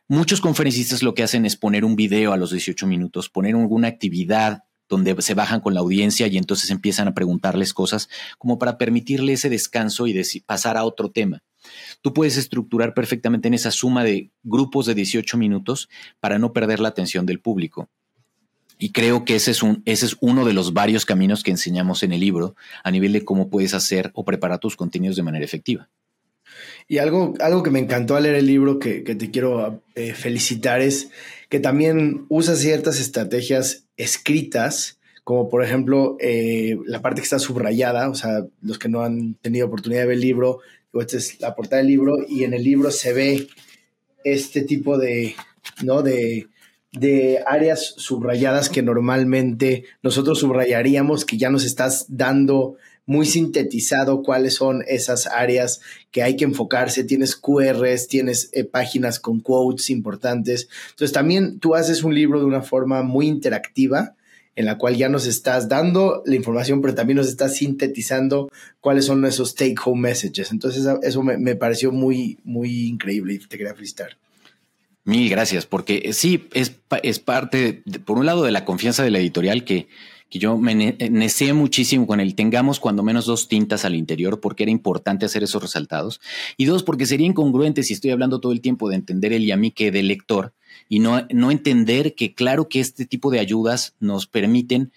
[0.07, 3.87] Muchos conferencistas lo que hacen es poner un video a los 18 minutos, poner alguna
[3.87, 8.09] actividad donde se bajan con la audiencia y entonces empiezan a preguntarles cosas
[8.39, 11.43] como para permitirle ese descanso y pasar a otro tema.
[12.01, 16.79] Tú puedes estructurar perfectamente en esa suma de grupos de 18 minutos para no perder
[16.79, 17.89] la atención del público.
[18.81, 22.01] Y creo que ese es, un, ese es uno de los varios caminos que enseñamos
[22.01, 25.43] en el libro a nivel de cómo puedes hacer o preparar tus contenidos de manera
[25.43, 25.89] efectiva.
[26.87, 30.79] Y algo, algo que me encantó al leer el libro que, te quiero eh, felicitar
[30.79, 31.09] es
[31.49, 38.09] que también usa ciertas estrategias escritas, como por ejemplo eh, la parte que está subrayada,
[38.09, 40.59] o sea, los que no han tenido oportunidad de ver el libro,
[40.93, 43.47] esta es la portada del libro y en el libro se ve
[44.23, 45.35] este tipo de,
[45.83, 46.01] ¿no?
[46.01, 46.47] De,
[46.91, 54.53] de áreas subrayadas que normalmente nosotros subrayaríamos, que ya nos estás dando muy sintetizado cuáles
[54.53, 57.03] son esas áreas que hay que enfocarse.
[57.03, 60.69] Tienes QRs, tienes eh, páginas con quotes importantes.
[60.91, 64.15] Entonces también tú haces un libro de una forma muy interactiva
[64.55, 68.49] en la cual ya nos estás dando la información, pero también nos estás sintetizando
[68.79, 70.51] cuáles son esos take home messages.
[70.51, 74.17] Entonces eso me, me pareció muy, muy increíble y te quería felicitar.
[75.05, 79.11] Mil gracias, porque eh, sí, es, es parte, por un lado, de la confianza de
[79.11, 79.87] la editorial que,
[80.29, 84.63] que yo me neceé muchísimo con el tengamos cuando menos dos tintas al interior, porque
[84.63, 86.21] era importante hacer esos resaltados.
[86.57, 89.51] Y dos, porque sería incongruente si estoy hablando todo el tiempo de entender el y
[89.51, 90.53] a mí que del lector
[90.87, 94.91] y no, no entender que claro que este tipo de ayudas nos permiten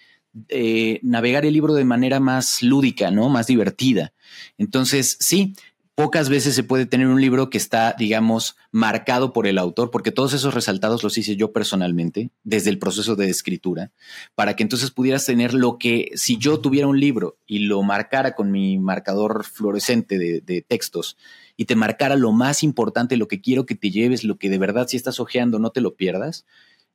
[0.49, 3.29] eh, navegar el libro de manera más lúdica, ¿no?
[3.29, 4.13] Más divertida.
[4.57, 5.53] Entonces, sí,
[5.95, 10.11] pocas veces se puede tener un libro que está, digamos, marcado por el autor, porque
[10.11, 13.91] todos esos resaltados los hice yo personalmente, desde el proceso de escritura,
[14.33, 18.33] para que entonces pudieras tener lo que, si yo tuviera un libro y lo marcara
[18.33, 21.17] con mi marcador fluorescente de, textos,
[21.55, 24.57] y te marcara lo más importante, lo que quiero que te lleves, lo que de
[24.57, 26.45] verdad si estás ojeando no te lo pierdas,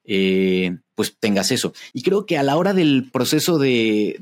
[0.04, 1.72] eh, pues tengas eso.
[1.92, 4.16] Y creo que a la hora del proceso de,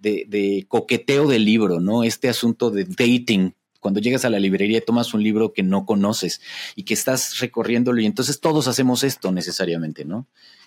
[0.00, 2.02] de, coqueteo del libro, ¿no?
[2.02, 3.54] Este asunto de dating,
[3.86, 6.40] cuando llegas a la librería y tomas un libro que no conoces
[6.74, 10.26] y que estás recorriéndolo y entonces todos hacemos esto necesariamente, ¿no?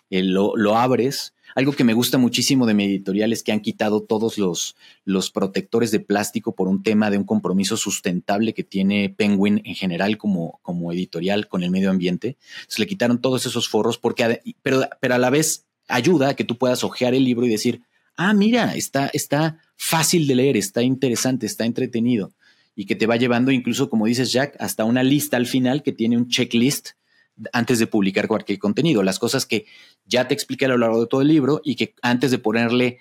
[0.09, 3.59] Eh, lo, lo, abres algo que me gusta muchísimo de mi editorial es que han
[3.59, 8.63] quitado todos los, los protectores de plástico por un tema de un compromiso sustentable que
[8.63, 12.37] tiene Penguin en general como, como editorial con el medio ambiente.
[12.69, 16.45] Se le quitaron todos esos forros porque, pero, pero a la vez ayuda a que
[16.45, 17.81] tú puedas ojear el libro y decir,
[18.15, 22.31] ah, mira, está, está fácil de leer, está interesante, está entretenido
[22.79, 25.91] y que te va llevando incluso, como dices Jack, hasta una lista al final que
[25.91, 26.91] tiene un checklist
[27.51, 29.65] antes de publicar cualquier contenido, las cosas que
[30.05, 32.99] ya te expliqué a lo largo de todo el libro y que antes de ponerle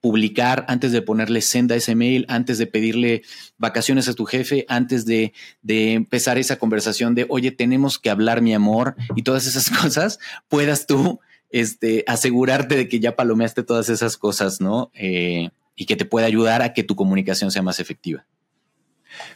[0.00, 3.22] publicar, antes de ponerle senda ese mail, antes de pedirle
[3.58, 8.42] vacaciones a tu jefe, antes de, de, empezar esa conversación de, oye, tenemos que hablar
[8.42, 11.18] mi amor y todas esas cosas, puedas tú
[11.50, 14.92] este, asegurarte de que ya palomeaste todas esas cosas, ¿no?
[14.94, 18.24] Eh, y que te pueda ayudar a que tu comunicación sea más efectiva.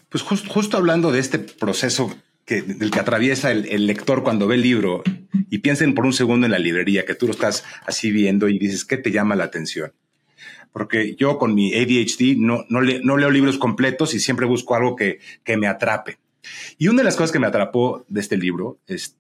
[0.09, 2.14] Pues justo hablando de este proceso
[2.45, 5.03] que, del que atraviesa el, lector cuando ve el libro
[5.51, 8.59] y piensen por un segundo en la librería, que tú lo estás así viendo y
[8.59, 9.93] dices, ¿qué te llama la atención?
[10.73, 15.21] Porque yo con mi ADHD no, no, leo libros completos y siempre busco algo que,
[15.45, 16.19] que me atrape.
[16.79, 19.16] Y una de las cosas que me atrapó de este libro es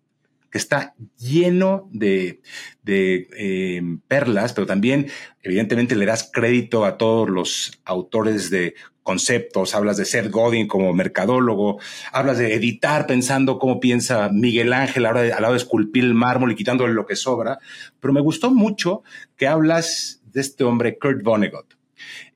[0.50, 2.40] que está lleno de,
[2.82, 5.08] de eh, perlas, pero también
[5.42, 10.92] evidentemente le das crédito a todos los autores de conceptos, hablas de Seth Godin como
[10.92, 11.80] mercadólogo,
[12.12, 16.52] hablas de editar pensando cómo piensa Miguel Ángel a la hora de, esculpir el mármol
[16.52, 17.58] y quitándole lo que sobra,
[17.98, 19.02] pero me gustó mucho
[19.36, 21.74] que hablas de este hombre, Kurt Vonnegut,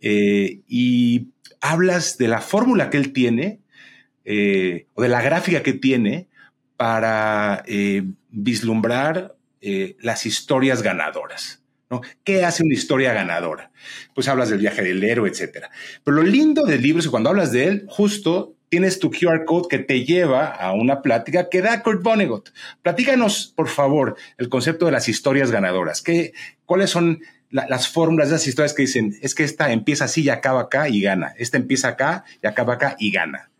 [0.01, 1.29] eh, y
[1.61, 3.61] hablas de la fórmula que él tiene,
[4.25, 6.29] eh, o de la gráfica que tiene
[6.77, 9.35] para eh, vislumbrar
[10.01, 11.65] las historias ganadoras.
[12.25, 13.71] ¿Qué hace una historia ganadora?
[14.15, 15.71] Pues hablas del viaje del héroe, etcétera.
[16.03, 19.45] Pero lo lindo del libro es que cuando hablas de él, justo tienes tu QR
[19.45, 22.51] code que te lleva a una plática que da Kurt Vonnegut.
[22.83, 26.03] Platícanos, por favor, el concepto de las historias ganadoras.
[26.03, 26.33] ¿Qué,
[26.65, 30.29] ¿Cuáles son las fórmulas de esas historias que dicen, es que esta empieza así y
[30.29, 31.35] acaba acá y gana?
[31.39, 33.51] Esta empieza acá y acaba acá y gana.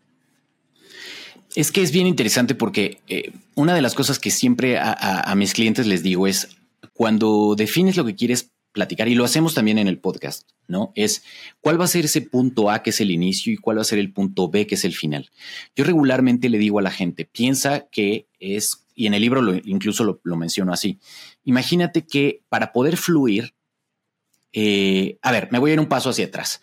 [1.55, 5.53] Es que es bien interesante porque eh, una de las cosas que siempre a mis
[5.53, 6.49] clientes les digo es,
[6.93, 10.91] cuando defines lo que quieres platicar, y lo hacemos también en el podcast, ¿no?
[10.95, 11.23] Es
[11.61, 13.85] cuál va a ser ese punto A que es el inicio y cuál va a
[13.85, 15.31] ser el punto B que es el final.
[15.75, 19.55] Yo regularmente le digo a la gente, piensa que es, y en el libro lo,
[19.55, 20.99] incluso lo, menciono así,
[21.45, 23.55] imagínate que para poder fluir,
[24.51, 26.61] eh, a ver, me voy a ir un paso hacia atrás.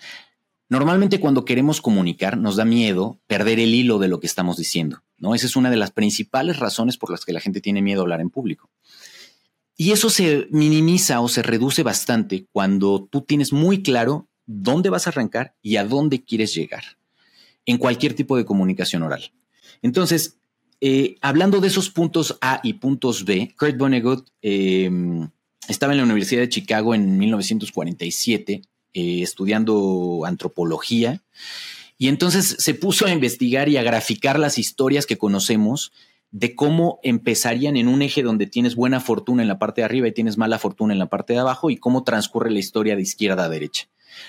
[0.72, 5.02] Normalmente cuando queremos comunicar nos da miedo perder el hilo de lo que estamos diciendo,
[5.18, 5.34] ¿no?
[5.34, 8.04] Esa es una de las principales razones por las que la gente tiene miedo a
[8.04, 8.70] hablar en público.
[9.76, 15.06] Y eso se minimiza o se reduce bastante cuando tú tienes muy claro dónde vas
[15.06, 16.84] a arrancar y a dónde quieres llegar
[17.66, 19.30] en cualquier tipo de comunicación oral.
[19.82, 20.38] Entonces,
[20.80, 25.28] eh, hablando de esos puntos A y puntos B, Kurt Vonnegut em,
[25.68, 28.62] estaba en la Universidad de Chicago en 1947
[28.94, 31.22] eh, estudiando antropología
[31.98, 35.92] y entonces se puso a investigar y a graficar las historias que conocemos
[36.32, 40.08] de cómo empezarían en un eje donde tienes buena fortuna en la parte de arriba
[40.08, 43.02] y tienes mala fortuna en la parte de abajo y cómo transcurre la historia de
[43.02, 43.88] izquierda a derecha.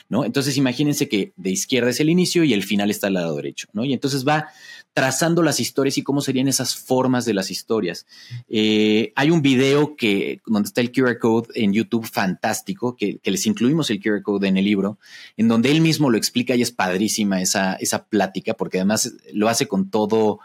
[0.09, 0.25] ¿no?
[0.25, 3.67] Entonces imagínense que de izquierda es el inicio y el final está al lado derecho,
[3.73, 3.83] ¿no?
[3.85, 4.49] Y entonces va
[4.93, 8.05] trazando las historias y cómo serían esas formas de las historias.
[8.47, 13.45] Eh, hay un video que, donde está el QR code en YouTube fantástico, que, les
[13.45, 14.99] incluimos el QR code en el libro,
[15.35, 19.49] en donde él mismo lo explica y es padrísima esa, esa plática, porque además lo
[19.49, 20.39] hace con todo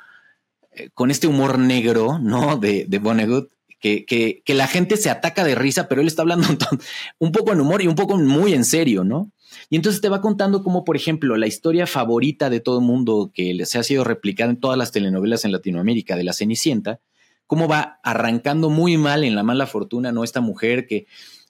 [0.94, 2.56] con este humor negro, ¿no?
[2.56, 6.22] De, de Vonnegut, que, que, que, la gente se ataca de risa, pero él está
[6.22, 6.48] hablando
[7.18, 9.30] un poco en humor y un poco muy en serio, ¿no?
[9.70, 13.30] Y entonces te va contando como, por ejemplo, la historia favorita de todo el mundo
[13.32, 17.00] que se ha sido replicada en todas las telenovelas en Latinoamérica de la Cenicienta,
[17.46, 20.24] cómo va arrancando muy mal en la mala fortuna, ¿no?
[20.24, 21.06] Esta mujer que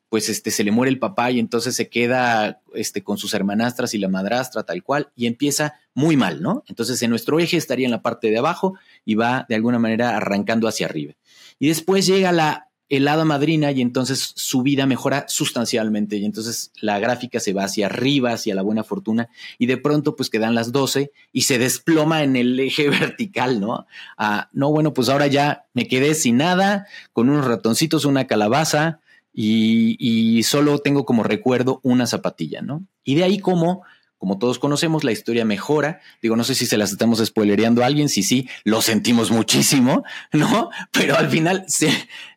[0.09, 3.93] pues este, se le muere el papá y entonces se queda este, con sus hermanastras
[3.93, 6.65] y la madrastra tal cual y empieza muy mal, ¿no?
[6.67, 10.17] Entonces en nuestro eje estaría en la parte de abajo y va de alguna manera
[10.17, 11.15] arrancando hacia arriba.
[11.59, 16.73] Y después llega la el hada madrina y entonces su vida mejora sustancialmente y entonces
[16.81, 19.29] la gráfica se va hacia arriba, hacia la buena fortuna
[19.59, 23.87] y de pronto pues quedan las 12 y se desploma en el eje vertical, ¿no?
[24.17, 29.01] Ah, no, bueno, pues ahora ya me quedé sin nada, con unos ratoncitos, una calabaza
[29.33, 32.87] y, y solo tengo como recuerdo una zapatilla, ¿no?
[33.05, 33.83] Y de ahí como
[34.19, 36.01] como todos conocemos, la historia mejora.
[36.21, 40.05] Digo, no sé si se las estamos spoilereando a alguien, si sí, lo sentimos muchísimo,
[40.33, 40.71] ¿no?
[40.93, 41.91] Pero al final, se,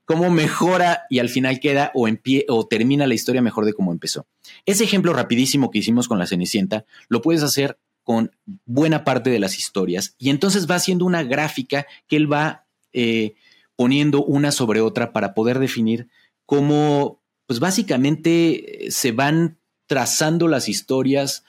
[0.05, 3.91] cómo mejora y al final queda o, pie o termina la historia mejor de cómo
[3.91, 4.27] empezó.
[4.65, 8.31] Ese ejemplo rapidísimo que hicimos con la Cenicienta, lo puedes hacer con
[8.65, 13.35] buena parte de las historias y entonces va haciendo una gráfica que él va eh,
[13.75, 16.09] poniendo una sobre otra para poder definir
[16.45, 21.45] cómo, pues básicamente se van trazando las historias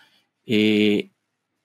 [0.47, 1.11] eh,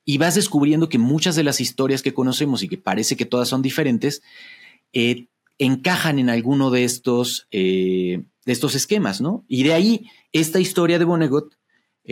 [0.06, 3.50] y vas descubriendo que muchas de las historias que conocemos y que parece que todas
[3.50, 4.22] son diferentes,
[4.94, 9.44] eh, encajan en alguno de estos, eh, de estos esquemas, ¿no?
[9.48, 11.56] Y de ahí, esta historia de Vonnegut,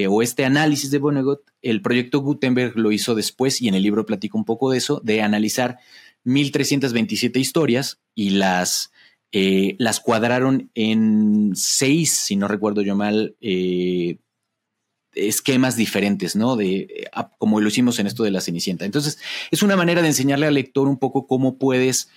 [0.10, 4.06] o este análisis de Vonnegut, el proyecto Gutenberg lo hizo después, y en el libro
[4.06, 5.78] platico un poco de eso, de analizar
[6.26, 8.92] 1327 historias y las,
[9.32, 13.38] las cuadraron en seis, si no recuerdo yo mal,
[15.16, 16.56] esquemas diferentes, ¿no?
[16.56, 18.86] De como lo hicimos en esto de la Cenicienta.
[18.86, 19.18] Entonces,
[19.52, 22.10] es una manera de enseñarle al lector un poco cómo puedes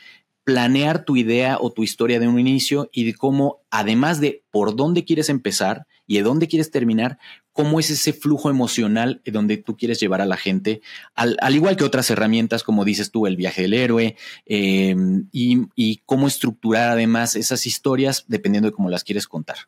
[0.48, 4.76] planear tu idea o tu historia de un inicio y de cómo, además de por
[4.76, 7.18] dónde quieres empezar y de dónde quieres terminar,
[7.52, 10.80] cómo es ese flujo emocional donde tú quieres llevar a la gente,
[11.14, 16.26] al, igual que otras herramientas, como dices tú, el viaje del héroe, em, y cómo
[16.26, 19.58] estructurar además esas historias dependiendo de cómo las quieres contar.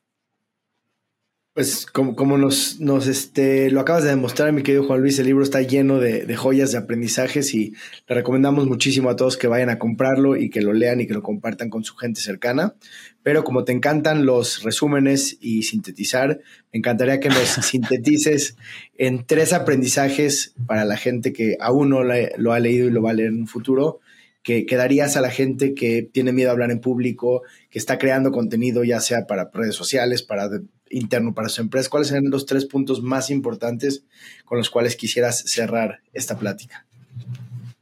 [1.52, 5.26] Pues como, como nos, nos este, lo acabas de demostrar, mi querido Juan Luis, el
[5.26, 7.74] libro está lleno de, joyas de aprendizajes y
[8.06, 11.12] le recomendamos muchísimo a todos que vayan a comprarlo y que lo lean y que
[11.12, 12.76] lo compartan con su gente cercana.
[13.24, 16.40] Pero como te encantan los resúmenes y sintetizar,
[16.72, 18.56] me encantaría que nos sintetices
[18.96, 23.10] en tres aprendizajes para la gente que aún no lo ha leído y lo va
[23.10, 23.98] a leer en un futuro
[24.42, 28.32] que, darías a la gente que tiene miedo a hablar en público, que está creando
[28.32, 30.48] contenido ya sea para redes sociales, para
[30.88, 31.90] interno, para su empresa?
[31.90, 34.04] ¿Cuáles serían los tres puntos más importantes
[34.44, 36.86] con los cuales quisieras cerrar esta plática?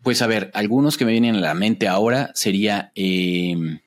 [0.03, 3.81] Pues a ver, algunos que me vienen a la mente ahora sería, em,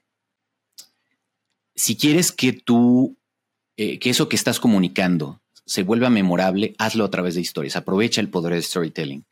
[1.76, 3.18] si quieres que tú,
[3.78, 8.22] eh, que eso que estás comunicando se vuelva memorable, hazlo a través de historias, aprovecha
[8.22, 9.26] el poder del storytelling.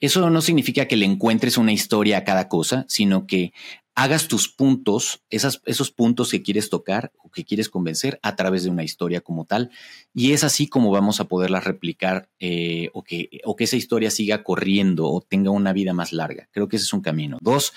[0.00, 3.52] Eso no significa que le encuentres una historia a cada cosa, sino que
[3.98, 8.70] hagas tus puntos, esos puntos que quieres tocar o que quieres convencer a través de
[8.70, 9.72] una historia como tal.
[10.14, 14.12] Y es así como vamos a poderla replicar eh, o, que, o que esa historia
[14.12, 16.48] siga corriendo o tenga una vida más larga.
[16.52, 17.38] Creo que ese es un camino.
[17.40, 17.72] Dos,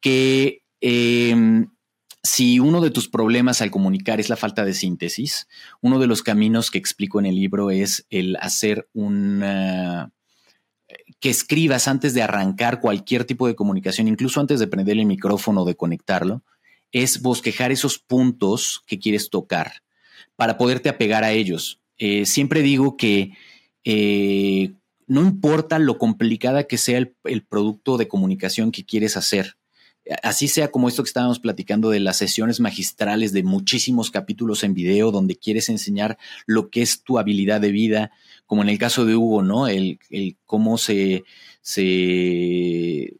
[0.00, 1.66] que em,
[2.22, 5.48] si uno de tus problemas al comunicar es la falta de síntesis,
[5.82, 10.14] uno de los caminos que explico en el libro es el hacer una
[11.20, 15.62] que escribas antes de arrancar cualquier tipo de comunicación, incluso antes de prender el micrófono
[15.62, 16.42] o de conectarlo,
[16.92, 19.82] es bosquejar esos puntos que quieres tocar
[20.36, 21.80] para poderte apegar a ellos.
[21.98, 23.32] Eh, siempre digo que
[23.84, 24.72] eh,
[25.06, 29.56] no importa lo complicada que sea el, producto de comunicación que quieres hacer,
[30.22, 34.74] así sea como esto que estábamos platicando de las sesiones magistrales de muchísimos capítulos en
[34.74, 38.12] video donde quieres enseñar lo que es tu habilidad de vida,
[38.46, 39.68] como en el caso de Hugo, ¿no?
[39.68, 39.98] El,
[40.44, 41.24] cómo se,
[41.60, 43.16] se,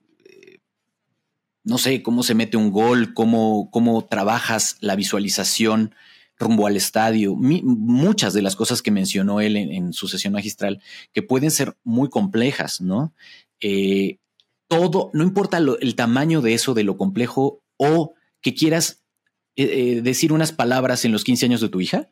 [1.65, 5.95] no sé, cómo se mete un gol, cómo, cómo trabajas la visualización
[6.39, 10.81] rumbo al estadio, muchas de las cosas que mencionó él en, su sesión magistral,
[11.13, 13.13] que pueden ser muy complejas, ¿no?
[13.61, 14.19] Eh,
[14.69, 19.03] todo, no importa el tamaño de eso, de lo complejo, o que quieras
[19.57, 22.11] eh, eh, decir unas palabras en los 15 años de tu hija,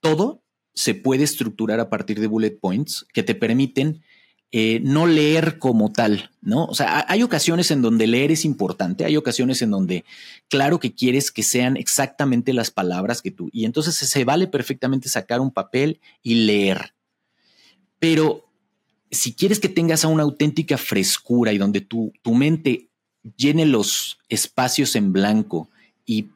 [0.00, 0.42] todo
[0.72, 4.02] se puede estructurar a partir de bullet points que te permiten
[4.52, 6.66] eh, no leer como tal, ¿no?
[6.66, 10.04] O sea, hay ocasiones en donde leer es importante, hay ocasiones en donde,
[10.48, 15.08] claro que quieres que sean exactamente las palabras que tú, y entonces se vale perfectamente
[15.08, 16.94] sacar un papel y leer.
[17.98, 18.45] Pero
[19.10, 22.88] si quieres que tengas una auténtica frescura y donde tu, tu mente
[23.36, 25.68] llene los espacios en blanco
[26.04, 26.28] y,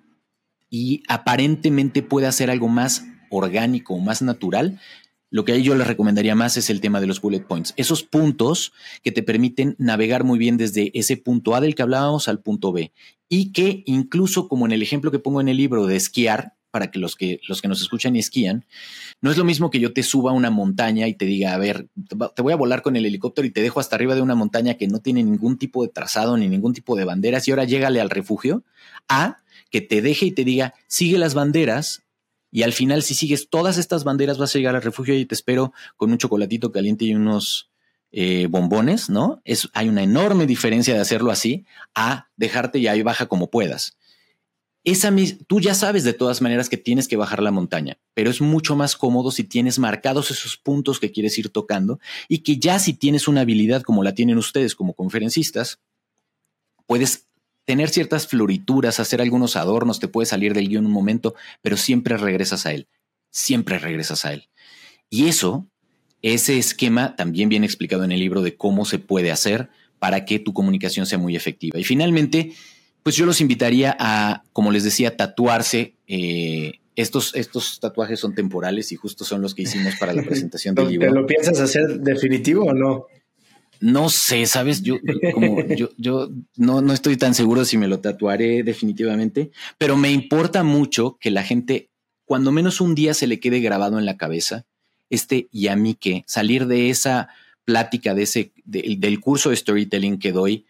[0.68, 4.80] y aparentemente pueda hacer algo más orgánico, más natural,
[5.30, 7.72] lo que yo les recomendaría más es el tema de los bullet points.
[7.76, 12.26] Esos puntos que te permiten navegar muy bien desde ese punto A del que hablábamos
[12.26, 12.92] al punto B.
[13.28, 16.90] Y que incluso como en el ejemplo que pongo en el libro de esquiar, para
[16.90, 18.64] que los que, los que nos escuchan y esquían,
[19.20, 21.58] no es lo mismo que yo te suba a una montaña y te diga, a
[21.58, 21.88] ver,
[22.34, 24.74] te voy a volar con el helicóptero y te dejo hasta arriba de una montaña
[24.74, 28.00] que no tiene ningún tipo de trazado ni ningún tipo de banderas y ahora llégale
[28.00, 28.64] al refugio,
[29.08, 29.38] a
[29.70, 32.02] que te deje y te diga, sigue las banderas
[32.50, 35.34] y al final si sigues todas estas banderas vas a llegar al refugio y te
[35.34, 37.70] espero con un chocolatito caliente y unos
[38.12, 39.40] eh, bombones, ¿no?
[39.44, 41.64] Es, hay una enorme diferencia de hacerlo así
[41.94, 43.96] a dejarte y ahí baja como puedas.
[44.82, 45.14] Esa,
[45.46, 48.76] tú ya sabes de todas maneras que tienes que bajar la montaña, pero es mucho
[48.76, 52.94] más cómodo si tienes marcados esos puntos que quieres ir tocando y que ya si
[52.94, 55.80] tienes una habilidad como la tienen ustedes como conferencistas,
[56.86, 57.26] puedes
[57.66, 62.16] tener ciertas florituras, hacer algunos adornos, te puede salir del guion un momento, pero siempre
[62.16, 62.88] regresas a él,
[63.30, 64.48] siempre regresas a él.
[65.10, 65.68] Y eso,
[66.22, 69.68] ese esquema también viene explicado en el libro de cómo se puede hacer
[69.98, 71.78] para que tu comunicación sea muy efectiva.
[71.78, 72.54] Y finalmente,
[73.02, 75.94] pues yo los invitaría a, como les decía, tatuarse.
[76.06, 80.74] Eh, estos, estos tatuajes son temporales y justo son los que hicimos para la presentación
[80.74, 81.08] del libro.
[81.08, 83.06] ¿Te lo piensas hacer definitivo o no?
[83.80, 84.96] No sé, sabes, yo
[85.32, 90.10] como yo, yo no, no estoy tan seguro si me lo tatuaré definitivamente, pero me
[90.10, 91.88] importa mucho que la gente,
[92.26, 94.66] cuando menos un día se le quede grabado en la cabeza,
[95.08, 97.30] este y a mí que salir de esa
[97.64, 100.66] plática, de ese, del curso de storytelling que doy,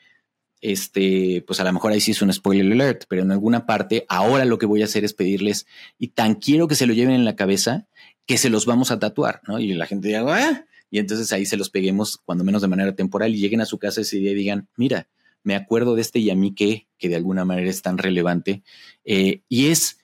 [0.60, 4.04] este, pues a lo mejor ahí sí es un spoiler alert, pero en alguna parte
[4.08, 5.66] ahora lo que voy a hacer es pedirles,
[5.98, 7.86] y tan quiero que se lo lleven en la cabeza,
[8.26, 9.58] que se los vamos a tatuar, ¿no?
[9.58, 10.66] Y la gente diga, ¡ah!
[10.90, 13.78] Y entonces ahí se los peguemos, cuando menos de manera temporal, y lleguen a su
[13.78, 15.08] casa ese día y digan, mira,
[15.42, 18.62] me acuerdo de este y a mí que, que de alguna manera es tan relevante.
[19.04, 19.98] Eh, y es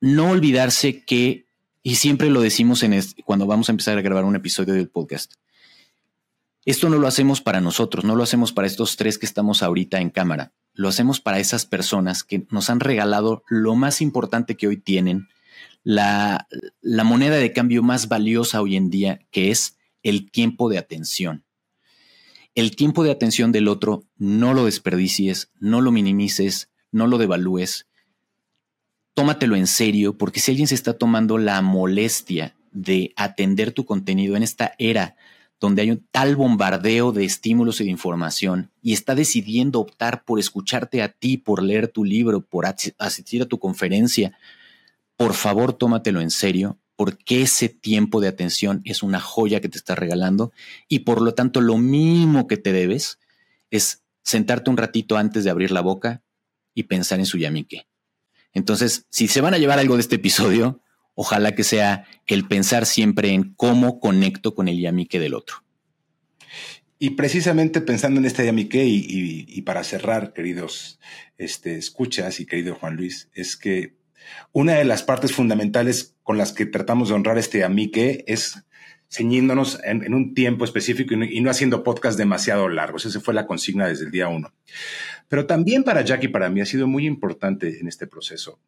[0.00, 1.46] no olvidarse que,
[1.82, 5.34] y siempre lo decimos en cuando vamos a empezar a grabar un episodio del podcast,
[6.64, 10.00] esto no lo hacemos para nosotros, no lo hacemos para estos tres que estamos ahorita
[10.00, 14.66] en cámara, lo hacemos para esas personas que nos han regalado lo más importante que
[14.66, 15.28] hoy tienen,
[15.82, 16.46] la,
[16.80, 21.44] la moneda de cambio más valiosa hoy en día, que es el tiempo de atención.
[22.54, 27.86] El tiempo de atención del otro no lo desperdicies, no lo minimices, no lo devalúes.
[29.14, 34.36] Tómatelo en serio, porque si alguien se está tomando la molestia de atender tu contenido
[34.36, 35.16] en esta era
[35.60, 40.38] donde hay un tal bombardeo de estímulos y de información y está decidiendo optar por
[40.38, 44.38] escucharte a ti, por leer tu libro, por asistir a tu conferencia,
[45.16, 49.78] por favor tómatelo en serio, porque ese tiempo de atención es una joya que te
[49.78, 50.52] está regalando
[50.88, 53.18] y por lo tanto lo mínimo que te debes
[53.70, 56.22] es sentarte un ratito antes de abrir la boca
[56.74, 57.86] y pensar en su yamique.
[58.52, 60.80] Entonces, si se van a llevar algo de este episodio,
[61.20, 65.56] ojalá que sea el pensar siempre en cómo conecto con el yamique del otro.
[67.00, 71.00] Y precisamente pensando en este yamique y, para cerrar, queridos
[71.36, 73.96] este, escuchas y querido Juan Luis, es que
[74.52, 78.62] una de las partes fundamentales con las que tratamos de honrar este yamique es
[79.10, 83.06] ceñiéndonos en, un tiempo específico y no, haciendo podcast demasiado largos.
[83.06, 84.52] Esa fue la consigna desde el día uno.
[85.28, 88.60] Pero también para Jack y para mí ha sido muy importante en este proceso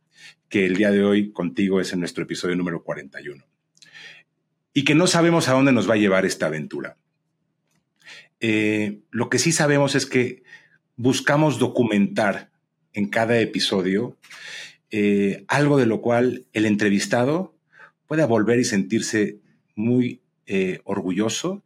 [0.48, 3.44] que el día de hoy contigo es en nuestro episodio número 41
[4.72, 6.96] y que no sabemos a dónde nos va a llevar esta aventura.
[8.40, 10.42] Eh, lo que sí sabemos es que
[10.96, 12.50] buscamos documentar
[12.92, 14.16] en cada episodio
[14.90, 17.54] eh, algo de lo cual el entrevistado
[18.06, 19.38] pueda volver y sentirse
[19.74, 20.20] muy
[20.52, 21.62] eh, orgulloso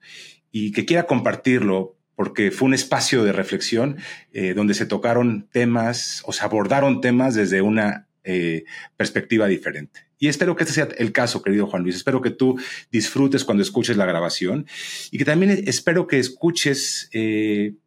[0.53, 3.97] y que quiera compartirlo porque fue un espacio de reflexión
[4.35, 8.64] eh, donde se tocaron temas o se abordaron temas desde una eh,
[8.99, 10.01] perspectiva diferente.
[10.18, 11.97] Y espero que este sea el caso, querido Juan Luis.
[11.97, 12.61] Espero que tú
[12.93, 14.66] disfrutes cuando escuches la grabación
[15.11, 17.78] y que también espero que escuches el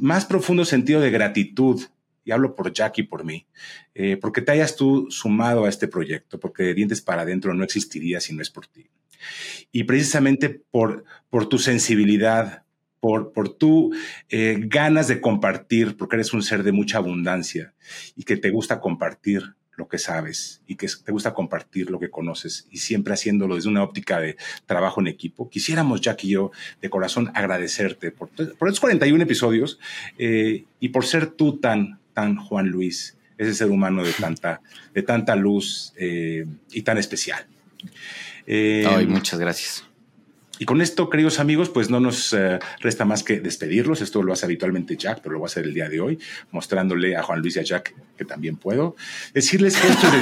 [0.00, 1.80] más profundo sentido de gratitud
[2.24, 3.46] y hablo por Jack y por mí,
[4.20, 8.20] porque te hayas tú sumado a este proyecto, porque de dientes para adentro no existiría
[8.20, 8.90] si no es por ti.
[9.72, 12.62] Y precisamente por, por tu sensibilidad,
[13.00, 13.94] por, por tu
[14.28, 17.74] eh, ganas de compartir, porque eres un ser de mucha abundancia
[18.16, 22.10] y que te gusta compartir lo que sabes y que te gusta compartir lo que
[22.10, 25.48] conoces y siempre haciéndolo desde una óptica de trabajo en equipo.
[25.48, 26.50] Quisiéramos, Jack y yo,
[26.82, 29.78] de corazón agradecerte por, por estos 41 episodios
[30.18, 34.60] eh, y por ser tú tan, tan Juan Luis, ese ser humano de tanta,
[34.92, 37.46] de tanta luz eh, y tan especial.
[38.48, 39.84] Ay, muchas gracias.
[40.60, 44.00] Y con esto, queridos amigos, pues no nos eh, resta más que despedirlos.
[44.00, 46.18] Esto lo hace habitualmente Jack, pero lo voy a hacer el día de hoy,
[46.50, 48.96] mostrándole a Juan Luis y a Jack que también puedo.
[49.32, 50.12] Decirles que esto es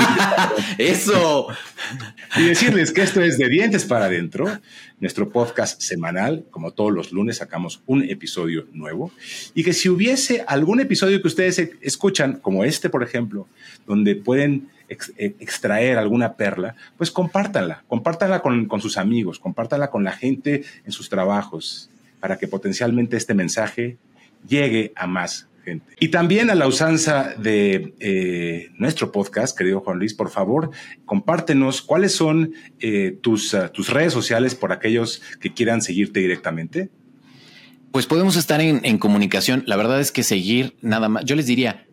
[0.79, 1.47] de ¡Eso!
[2.37, 4.61] Y decirles que esto es de dientes para adentro,
[5.01, 6.45] nuestro podcast semanal.
[6.51, 9.12] Como todos los lunes sacamos un episodio nuevo.
[9.55, 13.49] Y que si hubiese algún episodio que ustedes escuchan, como este, por ejemplo,
[13.87, 20.12] donde pueden eh, extraer alguna perla, pues compártanla, compártanla con, sus amigos, compártanla con la
[20.12, 23.97] gente en sus trabajos, para que potencialmente este mensaje
[24.47, 25.87] llegue a más gente.
[25.99, 30.70] Y también a la usanza de eh, nuestro podcast, querido Juan Luis, por favor,
[31.05, 36.91] compártenos cuáles son eh, tus, uh, tus redes sociales por aquellos que quieran seguirte directamente.
[37.91, 39.64] Pues podemos estar en, en comunicación.
[39.66, 41.24] La verdad es que seguir nada más.
[41.24, 41.87] Yo les diría,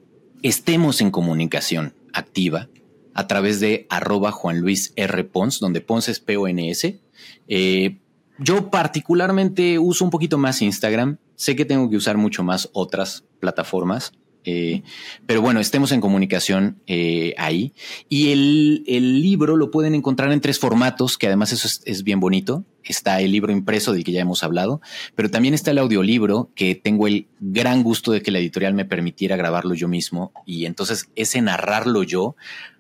[0.44, 2.70] estemos en comunicación activa
[3.14, 5.24] a través de arroba Juan Luis R.
[5.24, 7.00] Pons, donde Pons es P-O-N-S.
[7.48, 7.98] Eh,
[8.40, 11.18] yo particularmente uso un poquito más Instagram.
[11.36, 14.14] Sé que tengo que usar mucho más otras plataformas.
[14.46, 14.84] Eh,
[15.26, 17.74] pero bueno, estemos en comunicación eh, ahí.
[18.10, 22.04] Y el, el, libro lo pueden encontrar en tres formatos, que además eso es, es,
[22.04, 22.66] bien bonito.
[22.84, 24.82] Está el libro impreso del que ya hemos hablado,
[25.16, 28.84] pero también está el audiolibro, que tengo el gran gusto de que la editorial me
[28.84, 30.34] permitiera grabarlo yo mismo.
[30.46, 32.36] Y entonces ese narrarlo yo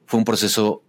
[0.05, 0.83] fue un proceso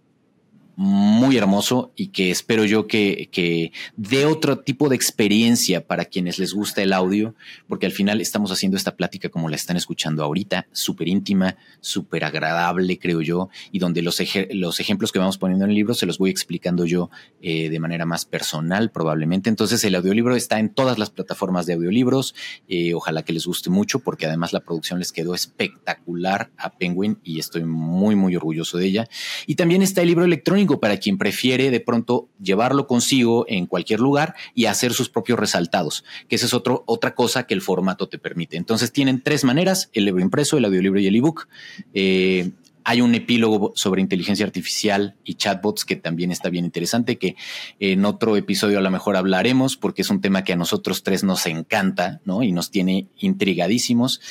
[0.75, 6.37] muy hermoso y que espero yo que, que dé otro tipo de experiencia para quienes
[6.37, 7.35] les gusta el audio,
[7.67, 12.25] porque al final estamos haciendo esta plática como la están escuchando ahorita, súper íntima, súper
[12.25, 15.93] agradable, creo yo, y donde los, ej los ejemplos que vamos poniendo en el libro
[15.93, 17.09] se los voy explicando yo
[17.41, 19.49] eh, de manera más personal probablemente.
[19.49, 22.35] Entonces el audiolibro está en todas las plataformas de audiolibros,
[22.67, 27.19] eh, ojalá que les guste mucho, porque además la producción les quedó espectacular a Penguin
[27.23, 29.07] y estoy muy, muy orgulloso de ella.
[29.47, 33.99] Y también está el libro electrónico para quien prefiere de pronto llevarlo consigo en cualquier
[33.99, 38.19] lugar y hacer sus propios resaltados, que esa es otra cosa que el formato te
[38.19, 38.57] permite.
[38.57, 41.47] Entonces tienen tres maneras, el libro impreso, el audiolibro y el ebook.
[41.93, 42.51] Eh,
[42.87, 47.35] hay un epílogo sobre inteligencia artificial y chatbots que también está bien interesante, que
[47.79, 51.23] en otro episodio a lo mejor hablaremos porque es un tema que a nosotros tres
[51.23, 52.43] nos encanta, ¿no?
[52.43, 54.21] Y nos tiene intrigadísimos.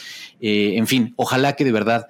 [0.40, 2.06] Eh, en fin, ojalá que de verdad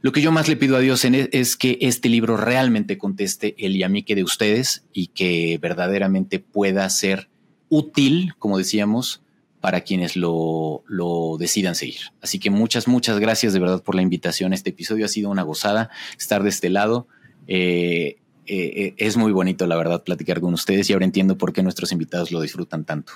[0.00, 3.54] lo que yo más le pido a Dios e, es que este libro realmente conteste
[3.58, 7.28] el y a mí que de ustedes y que verdaderamente pueda ser
[7.68, 9.22] útil, como decíamos,
[9.60, 12.12] para quienes lo, lo, decidan seguir.
[12.22, 14.52] Así que muchas, muchas gracias de verdad por la invitación.
[14.52, 17.08] Este episodio ha sido una gozada estar de este lado.
[17.48, 18.18] Eh,
[18.48, 21.92] eh, es muy bonito, la verdad, platicar con ustedes y ahora entiendo por qué nuestros
[21.92, 23.12] invitados lo disfrutan tanto.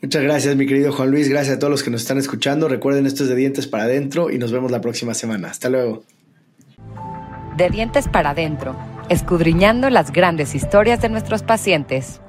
[0.00, 1.28] Muchas gracias, mi querido Juan Luis.
[1.28, 2.68] Gracias a todos los que nos están escuchando.
[2.68, 5.48] Recuerden, esto es de Dientes para Adentro y nos vemos la próxima semana.
[5.48, 6.04] Hasta luego.
[7.56, 8.76] De Dientes para Adentro,
[9.08, 12.20] escudriñando las grandes historias de nuestros pacientes.